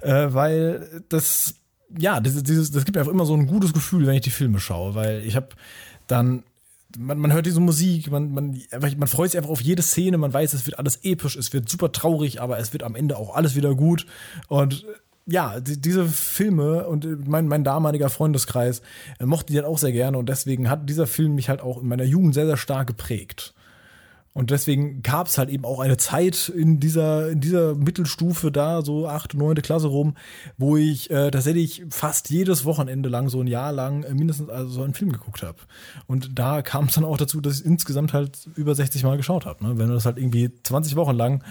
[0.00, 1.54] Äh, weil das
[1.96, 4.30] ja, dieses, dieses, das gibt mir einfach immer so ein gutes Gefühl, wenn ich die
[4.30, 5.48] Filme schaue, weil ich habe
[6.06, 6.42] dann
[6.96, 8.62] man, man hört diese Musik, man, man,
[8.96, 11.68] man freut sich einfach auf jede Szene, man weiß, es wird alles episch, es wird
[11.68, 14.06] super traurig, aber es wird am Ende auch alles wieder gut.
[14.48, 14.86] Und
[15.26, 18.80] ja, die, diese Filme und mein, mein damaliger Freundeskreis
[19.18, 21.82] äh, mochte die halt auch sehr gerne und deswegen hat dieser Film mich halt auch
[21.82, 23.54] in meiner Jugend sehr, sehr stark geprägt.
[24.38, 28.82] Und deswegen gab es halt eben auch eine Zeit in dieser, in dieser Mittelstufe da,
[28.82, 30.16] so achte, neunte Klasse rum,
[30.56, 34.70] wo ich äh, tatsächlich fast jedes Wochenende lang, so ein Jahr lang, äh, mindestens also
[34.70, 35.58] so einen Film geguckt habe.
[36.06, 39.44] Und da kam es dann auch dazu, dass ich insgesamt halt über 60 Mal geschaut
[39.44, 39.64] habe.
[39.64, 39.76] Ne?
[39.76, 41.42] Wenn du das halt irgendwie 20 Wochen lang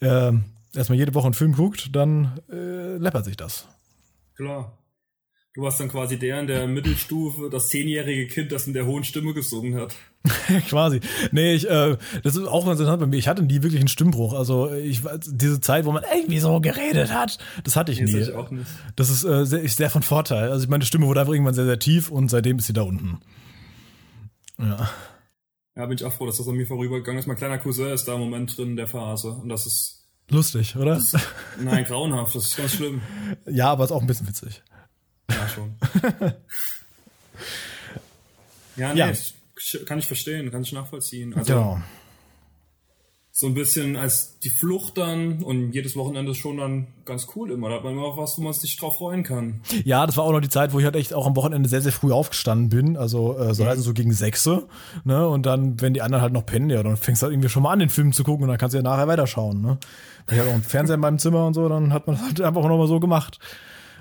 [0.00, 0.32] äh,
[0.74, 3.68] erstmal jede Woche einen Film guckt, dann äh, läppert sich das.
[4.34, 4.76] Klar.
[5.54, 9.04] Du warst dann quasi der in der Mittelstufe, das zehnjährige Kind, das in der hohen
[9.04, 9.94] Stimme gesungen hat.
[10.68, 11.00] quasi.
[11.32, 13.16] Nee, ich, äh, das ist auch interessant bei mir.
[13.16, 14.32] Ich hatte nie wirklich einen Stimmbruch.
[14.32, 18.20] Also ich diese Zeit, wo man irgendwie so geredet hat, das hatte ich nee, nie.
[18.20, 18.66] Das, ich auch nicht.
[18.96, 20.50] das ist äh, sehr, sehr von Vorteil.
[20.50, 22.72] Also ich meine, die Stimme wurde einfach irgendwann sehr, sehr tief und seitdem ist sie
[22.72, 23.20] da unten.
[24.58, 24.88] Ja.
[25.76, 27.26] Ja, bin ich auch froh, dass das an mir vorübergegangen ist.
[27.26, 29.30] Mein kleiner Cousin ist da im Moment drin in der Phase.
[29.30, 30.06] Und das ist.
[30.30, 30.94] Lustig, oder?
[30.94, 31.14] Das,
[31.60, 32.34] nein, grauenhaft.
[32.34, 33.02] Das ist ganz schlimm.
[33.46, 34.62] Ja, aber ist auch ein bisschen witzig.
[35.30, 35.74] Ja, schon.
[38.76, 39.12] ja, nee, ja.
[39.86, 41.34] Kann ich verstehen, kann ich nachvollziehen.
[41.34, 41.80] Also, genau.
[43.36, 47.68] So ein bisschen als die Flucht dann und jedes Wochenende schon dann ganz cool immer.
[47.68, 49.60] Da hat man immer was, wo man sich drauf freuen kann.
[49.84, 51.80] Ja, das war auch noch die Zeit, wo ich halt echt auch am Wochenende sehr,
[51.80, 52.96] sehr früh aufgestanden bin.
[52.96, 53.70] Also äh, so, ja.
[53.70, 54.68] also so gegen sechse.
[55.02, 55.26] Ne?
[55.26, 57.64] Und dann, wenn die anderen halt noch pennen, ja, dann fängst du halt irgendwie schon
[57.64, 59.60] mal an, den Film zu gucken und dann kannst du ja nachher weiterschauen.
[59.60, 59.78] Ne?
[60.30, 62.62] Ich hatte auch einen Fernseher in meinem Zimmer und so, dann hat man halt einfach
[62.62, 63.40] noch mal so gemacht.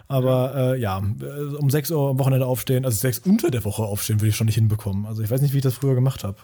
[0.08, 3.84] Aber äh, ja, äh, um 6 Uhr am Wochenende aufstehen, also 6 unter der Woche
[3.84, 5.06] aufstehen, würde ich schon nicht hinbekommen.
[5.06, 6.38] Also ich weiß nicht, wie ich das früher gemacht habe.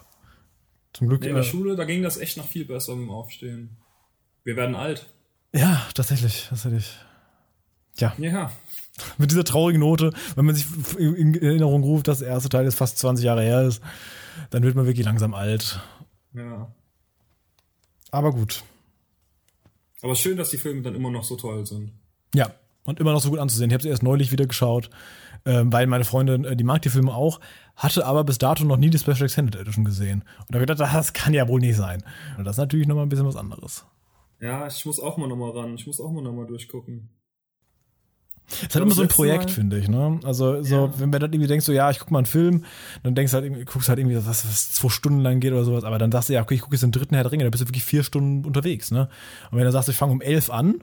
[0.93, 1.21] Zum Glück.
[1.21, 3.77] Nee, in der äh, Schule, da ging das echt noch viel besser mit dem Aufstehen.
[4.43, 5.09] Wir werden alt.
[5.53, 6.97] Ja, tatsächlich, tatsächlich.
[7.97, 8.13] Ja.
[8.17, 8.51] Ja.
[9.17, 10.65] Mit dieser traurigen Note, wenn man sich
[10.97, 13.81] in Erinnerung ruft, dass der erste Teil jetzt fast 20 Jahre her ist,
[14.49, 15.79] dann wird man wirklich langsam alt.
[16.33, 16.71] Ja.
[18.11, 18.63] Aber gut.
[20.01, 21.91] Aber schön, dass die Filme dann immer noch so toll sind.
[22.33, 22.53] Ja,
[22.89, 23.69] und immer noch so gut anzusehen.
[23.69, 24.89] Ich habe sie erst neulich wieder geschaut,
[25.45, 27.39] äh, weil meine Freundin, äh, die mag die Filme auch,
[27.75, 30.23] hatte aber bis dato noch nie die Special Extended Edition gesehen.
[30.39, 32.03] Und da habe ich gedacht, das kann ja wohl nicht sein.
[32.37, 33.85] Und das ist natürlich nochmal ein bisschen was anderes.
[34.41, 35.75] Ja, ich muss auch mal nochmal ran.
[35.75, 37.09] Ich muss auch mal nochmal durchgucken.
[38.51, 40.19] Es ist halt immer so ein Projekt, finde ich, ne?
[40.23, 40.99] Also, so, ja.
[40.99, 42.65] wenn man dann irgendwie denkst, so, ja, ich guck mal einen Film,
[43.03, 45.83] dann denkst du halt, guckst halt irgendwie, was, was zwei Stunden lang geht oder sowas,
[45.83, 47.51] aber dann sagst du, ja, okay, ich gucke jetzt den dritten Herr der Ringe, da
[47.51, 49.07] bist du wirklich vier Stunden unterwegs, ne?
[49.51, 50.81] Und wenn du sagst, ich fange um elf an,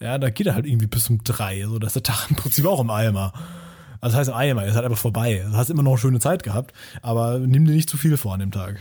[0.00, 1.64] ja, da geht er halt irgendwie bis um drei.
[1.64, 3.32] So, dass der Tag im Prinzip auch im Eimer.
[4.00, 5.44] Also das heißt im Eimer, ist halt einfach vorbei.
[5.48, 8.34] Du hast immer noch eine schöne Zeit gehabt, aber nimm dir nicht zu viel vor
[8.34, 8.78] an dem Tag.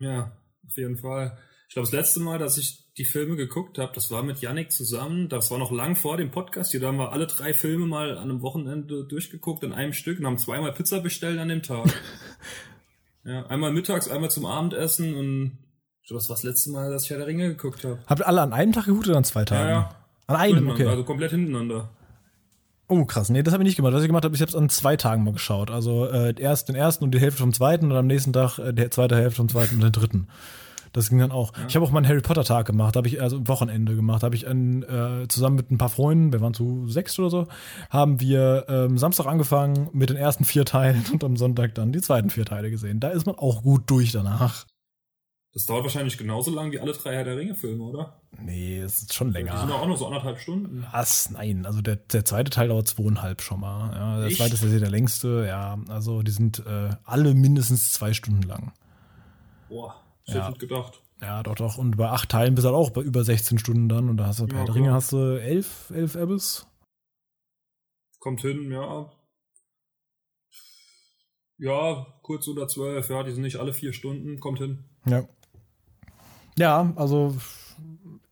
[0.00, 0.32] Ja,
[0.66, 1.38] auf jeden Fall.
[1.68, 4.72] Ich glaube, das letzte Mal, dass ich die Filme geguckt habe, das war mit Yannick
[4.72, 5.28] zusammen.
[5.28, 6.72] Das war noch lang vor dem Podcast.
[6.72, 10.18] Hier, da haben wir alle drei Filme mal an einem Wochenende durchgeguckt in einem Stück
[10.18, 11.86] und haben zweimal Pizza bestellt an dem Tag.
[13.24, 15.58] ja, einmal mittags, einmal zum Abendessen und
[16.08, 17.98] das war das letzte Mal, dass ich Herr der Ringe geguckt habe.
[18.06, 19.68] Habt ihr alle an einem Tag geguckt oder an zwei Tagen?
[19.68, 20.07] Ja, ja.
[20.28, 20.86] An einem, okay.
[20.86, 21.88] Also komplett hintereinander.
[22.86, 23.28] Oh, krass.
[23.28, 23.92] Nee, das habe ich nicht gemacht.
[23.92, 25.70] Was ich gemacht habe, ich habe es an zwei Tagen mal geschaut.
[25.70, 28.72] Also äh, erst den ersten und die Hälfte vom zweiten und am nächsten Tag äh,
[28.72, 30.28] die zweite Hälfte vom zweiten und den dritten.
[30.92, 31.56] Das ging dann auch.
[31.56, 31.64] Ja.
[31.68, 34.34] Ich habe auch mal einen Harry Potter Tag gemacht, habe ich also Wochenende gemacht, habe
[34.34, 37.46] ich ein, äh, zusammen mit ein paar Freunden, wir waren zu sechs oder so,
[37.90, 42.00] haben wir ähm, Samstag angefangen mit den ersten vier Teilen und am Sonntag dann die
[42.00, 43.00] zweiten vier Teile gesehen.
[43.00, 44.66] Da ist man auch gut durch danach.
[45.54, 48.20] Das dauert wahrscheinlich genauso lang wie alle drei Herr der Ringe-Filme, oder?
[48.38, 49.52] Nee, es ist schon länger.
[49.52, 50.86] Die sind auch nur so anderthalb Stunden.
[50.92, 51.30] Was?
[51.30, 53.90] Nein, also der, der zweite Teil dauert zweieinhalb schon mal.
[53.94, 54.36] Ja, der Echt?
[54.36, 55.78] zweite ist ja der längste, ja.
[55.88, 58.72] Also die sind äh, alle mindestens zwei Stunden lang.
[59.70, 59.96] Boah,
[60.26, 60.48] ich ja.
[60.48, 61.02] hätte gedacht.
[61.20, 61.78] Ja, doch, doch.
[61.78, 64.08] Und bei acht Teilen bist du halt auch bei über 16 Stunden dann.
[64.10, 66.66] Und da hast du bei ja, der Ringe hast du elf, elf Abyss.
[68.20, 69.10] Kommt hin, ja.
[71.56, 74.84] Ja, kurz unter zwölf, ja, die sind nicht alle vier Stunden, kommt hin.
[75.06, 75.24] Ja.
[76.58, 77.36] Ja, also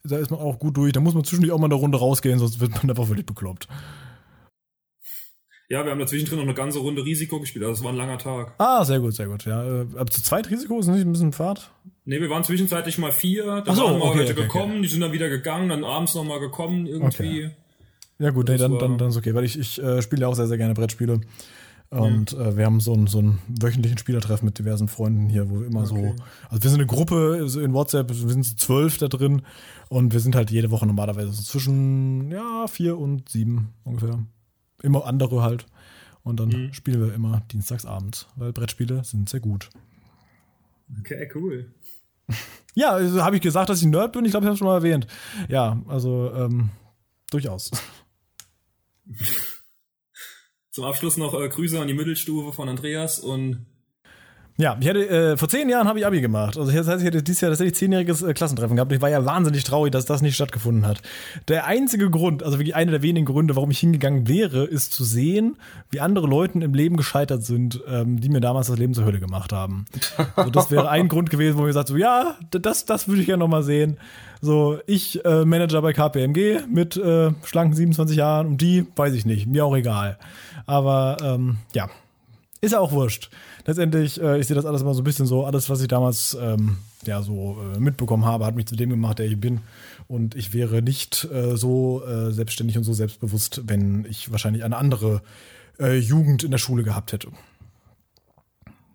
[0.04, 0.92] da ist man auch gut durch.
[0.92, 3.68] Da muss man zwischendurch auch mal eine Runde rausgehen, sonst wird man einfach völlig bekloppt.
[5.68, 7.64] Ja, wir haben dazwischen drin noch eine ganze Runde Risiko gespielt.
[7.64, 8.54] Also es war ein langer Tag.
[8.58, 9.44] Ah, sehr gut, sehr gut.
[9.46, 11.72] Ja, äh, aber zu zweit Risiko ist nicht ein bisschen Fahrt?
[12.04, 13.62] Nee, wir waren zwischenzeitlich mal vier.
[13.64, 14.82] Dann so, waren mal okay, Leute okay, gekommen, okay.
[14.82, 17.50] die sind dann wieder gegangen, dann abends noch mal gekommen irgendwie.
[18.18, 20.34] Ja gut, nee, dann, dann, dann ist okay, weil ich, ich äh, spiele ja auch
[20.34, 21.20] sehr, sehr gerne Brettspiele.
[21.90, 22.40] Und mhm.
[22.40, 25.66] äh, wir haben so einen, so einen wöchentlichen Spielertreff mit diversen Freunden hier, wo wir
[25.66, 26.14] immer okay.
[26.16, 29.42] so, also wir sind eine Gruppe in WhatsApp, wir sind so zwölf da drin
[29.88, 34.18] und wir sind halt jede Woche normalerweise so zwischen, ja, vier und sieben ungefähr.
[34.82, 35.66] Immer andere halt.
[36.22, 36.72] Und dann mhm.
[36.72, 39.70] spielen wir immer dienstagsabends, weil Brettspiele sind sehr gut.
[41.00, 41.72] Okay, cool.
[42.78, 44.26] Ja, also habe ich gesagt, dass ich Nerd bin?
[44.26, 45.06] Ich glaube, ich habe es schon mal erwähnt.
[45.48, 46.68] Ja, also ähm,
[47.30, 47.70] durchaus.
[50.76, 53.64] Zum Abschluss noch äh, Grüße an die Mittelstufe von Andreas und
[54.58, 56.56] ja, ich hatte, äh, vor zehn Jahren habe ich Abi gemacht.
[56.56, 58.90] Also das heißt, ich hätte dieses Jahr tatsächlich zehnjähriges äh, Klassentreffen gehabt.
[58.90, 61.02] Ich war ja wahnsinnig traurig, dass das nicht stattgefunden hat.
[61.48, 65.04] Der einzige Grund, also wirklich einer der wenigen Gründe, warum ich hingegangen wäre, ist zu
[65.04, 65.56] sehen,
[65.90, 69.20] wie andere Leute im Leben gescheitert sind, ähm, die mir damals das Leben zur Hölle
[69.20, 69.84] gemacht haben.
[70.36, 73.26] Also das wäre ein Grund gewesen, wo ich gesagt so, ja, das, das würde ich
[73.26, 73.98] gerne nochmal sehen.
[74.40, 79.26] So, ich äh, Manager bei KPMG mit äh, schlanken 27 Jahren und die, weiß ich
[79.26, 80.18] nicht, mir auch egal.
[80.66, 81.88] Aber ähm, ja,
[82.66, 83.30] Ist ja auch wurscht.
[83.64, 86.36] Letztendlich, äh, ich sehe das alles immer so ein bisschen so, alles, was ich damals
[86.40, 89.60] ähm, ja so äh, mitbekommen habe, hat mich zu dem gemacht, der ich bin.
[90.08, 94.78] Und ich wäre nicht äh, so äh, selbstständig und so selbstbewusst, wenn ich wahrscheinlich eine
[94.78, 95.22] andere
[95.78, 97.28] äh, Jugend in der Schule gehabt hätte.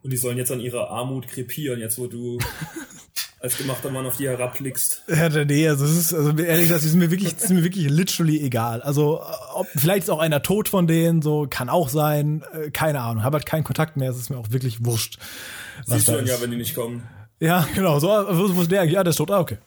[0.03, 2.39] Und die sollen jetzt an ihrer Armut krepieren, jetzt wo du
[3.41, 5.03] als gemachter Mann auf die herabblickst.
[5.07, 8.39] Ja, nee, also es ist, also ehrlich gesagt, ist mir wirklich, ist mir wirklich literally
[8.39, 8.81] egal.
[8.81, 9.21] Also,
[9.53, 13.23] ob, vielleicht ist auch einer tot von denen, so, kann auch sein, äh, keine Ahnung.
[13.23, 15.17] Habe halt keinen Kontakt mehr, es ist mir auch wirklich wurscht.
[15.85, 17.03] Siehst du dann ja, wenn die nicht kommen.
[17.39, 18.93] Ja, genau, so, wo, wo ist der eigentlich?
[18.93, 19.57] Ja, der ist tot, ah, okay.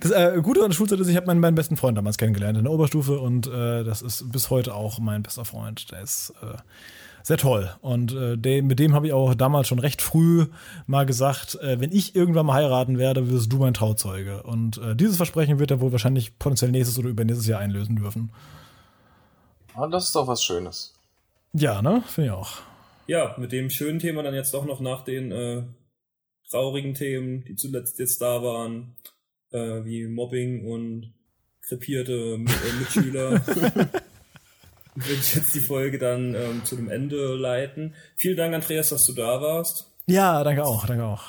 [0.00, 2.58] Das äh, Gute an der Schulzeit ist, ich habe meinen, meinen besten Freund damals kennengelernt
[2.58, 5.92] in der Oberstufe und äh, das ist bis heute auch mein bester Freund.
[5.92, 6.56] Der ist, äh,
[7.22, 7.70] sehr toll.
[7.80, 10.46] Und äh, dem, mit dem habe ich auch damals schon recht früh
[10.86, 14.42] mal gesagt, äh, wenn ich irgendwann mal heiraten werde, wirst du mein Trauzeuge.
[14.42, 18.30] Und äh, dieses Versprechen wird er wohl wahrscheinlich potenziell nächstes oder übernächstes Jahr einlösen dürfen.
[19.74, 20.94] Ah, das ist doch was Schönes.
[21.52, 22.02] Ja, ne?
[22.06, 22.52] Finde ich auch.
[23.06, 25.62] Ja, mit dem schönen Thema dann jetzt doch noch nach den äh,
[26.48, 28.94] traurigen Themen, die zuletzt jetzt da waren,
[29.50, 31.12] äh, wie Mobbing und
[31.62, 33.42] krepierte äh, Mitschüler.
[34.94, 37.94] würde ich jetzt die Folge dann ähm, zu dem Ende leiten.
[38.16, 39.90] Vielen Dank, Andreas, dass du da warst.
[40.06, 41.22] Ja, danke auch, danke auch.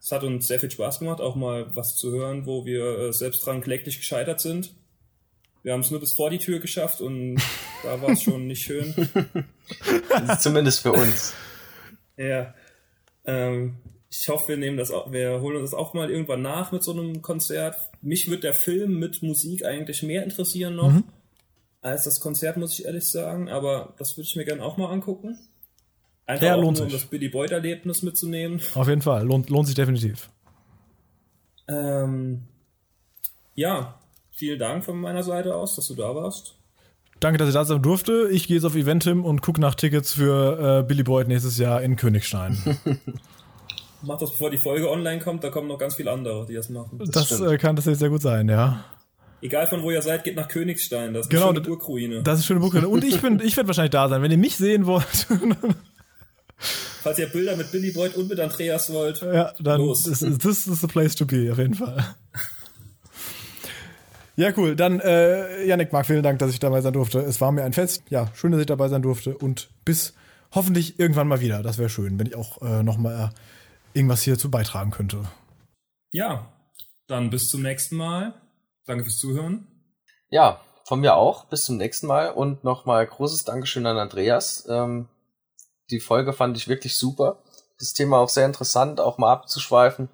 [0.00, 3.12] Es hat uns sehr viel Spaß gemacht, auch mal was zu hören, wo wir äh,
[3.12, 4.74] selbst dran kläglich gescheitert sind.
[5.62, 7.40] Wir haben es nur bis vor die Tür geschafft und
[7.82, 8.94] da war es schon nicht schön.
[10.38, 11.32] Zumindest für uns.
[12.18, 12.54] Ja.
[13.24, 13.78] Ähm,
[14.10, 16.84] ich hoffe, wir nehmen das auch, wir holen uns das auch mal irgendwann nach mit
[16.84, 17.76] so einem Konzert.
[18.02, 20.92] Mich wird der Film mit Musik eigentlich mehr interessieren noch.
[20.92, 21.04] Mhm
[21.84, 23.48] als das Konzert, muss ich ehrlich sagen.
[23.48, 25.38] Aber das würde ich mir gerne auch mal angucken.
[26.26, 27.00] Einfach ja, lohnt nur, um sich.
[27.00, 28.60] das Billy Boyd-Erlebnis mitzunehmen.
[28.74, 30.30] Auf jeden Fall, lohnt, lohnt sich definitiv.
[31.68, 32.44] Ähm,
[33.54, 36.56] ja, vielen Dank von meiner Seite aus, dass du da warst.
[37.20, 38.28] Danke, dass ich da sein durfte.
[38.30, 41.82] Ich gehe jetzt auf Eventim und gucke nach Tickets für äh, Billy Boyd nächstes Jahr
[41.82, 42.56] in Königstein.
[44.02, 46.68] Mach das, bevor die Folge online kommt, da kommen noch ganz viele andere, die das
[46.68, 46.98] machen.
[46.98, 48.84] Das, das äh, kann tatsächlich sehr gut sein, ja.
[49.40, 51.12] Egal von wo ihr seid, geht nach Königstein.
[51.12, 52.22] Das ist genau, eine schöne Burgruine.
[52.22, 52.88] Das ist eine schöne Burgruine.
[52.88, 54.22] Und ich, bin, ich werde wahrscheinlich da sein.
[54.22, 55.26] Wenn ihr mich sehen wollt.
[57.02, 59.20] Falls ihr Bilder mit Billy Boyd und mit Andreas wollt.
[59.20, 60.04] Ja, dann los.
[60.04, 62.14] This, this is the place to be, auf jeden Fall.
[64.36, 64.74] Ja, cool.
[64.74, 67.20] Dann, äh, Janik, Marc, vielen Dank, dass ich dabei sein durfte.
[67.20, 68.02] Es war mir ein Fest.
[68.08, 69.36] Ja, schön, dass ich dabei sein durfte.
[69.36, 70.14] Und bis
[70.52, 71.62] hoffentlich irgendwann mal wieder.
[71.62, 73.30] Das wäre schön, wenn ich auch äh, noch mal
[73.92, 75.20] irgendwas hierzu beitragen könnte.
[76.10, 76.52] Ja,
[77.06, 78.34] dann bis zum nächsten Mal.
[78.86, 79.66] Danke fürs Zuhören.
[80.30, 81.46] Ja, von mir auch.
[81.46, 84.66] Bis zum nächsten Mal und nochmal großes Dankeschön an Andreas.
[84.68, 85.08] Ähm,
[85.90, 87.42] die Folge fand ich wirklich super.
[87.78, 90.08] Das Thema auch sehr interessant, auch mal abzuschweifen.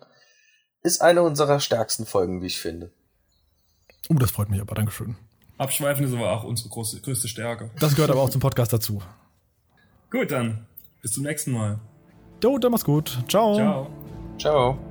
[0.83, 2.93] Ist eine unserer stärksten Folgen, wie ich finde.
[4.09, 4.75] Oh, das freut mich aber.
[4.75, 5.17] Dankeschön.
[5.59, 7.71] Abschweifen ist aber auch unsere große, größte Stärke.
[7.79, 9.03] Das gehört aber auch zum Podcast dazu.
[10.11, 10.67] Gut, dann.
[11.03, 11.79] Bis zum nächsten Mal.
[12.43, 13.19] Jo, dann mach's gut.
[13.29, 13.55] Ciao.
[13.55, 13.91] Ciao.
[14.39, 14.90] Ciao.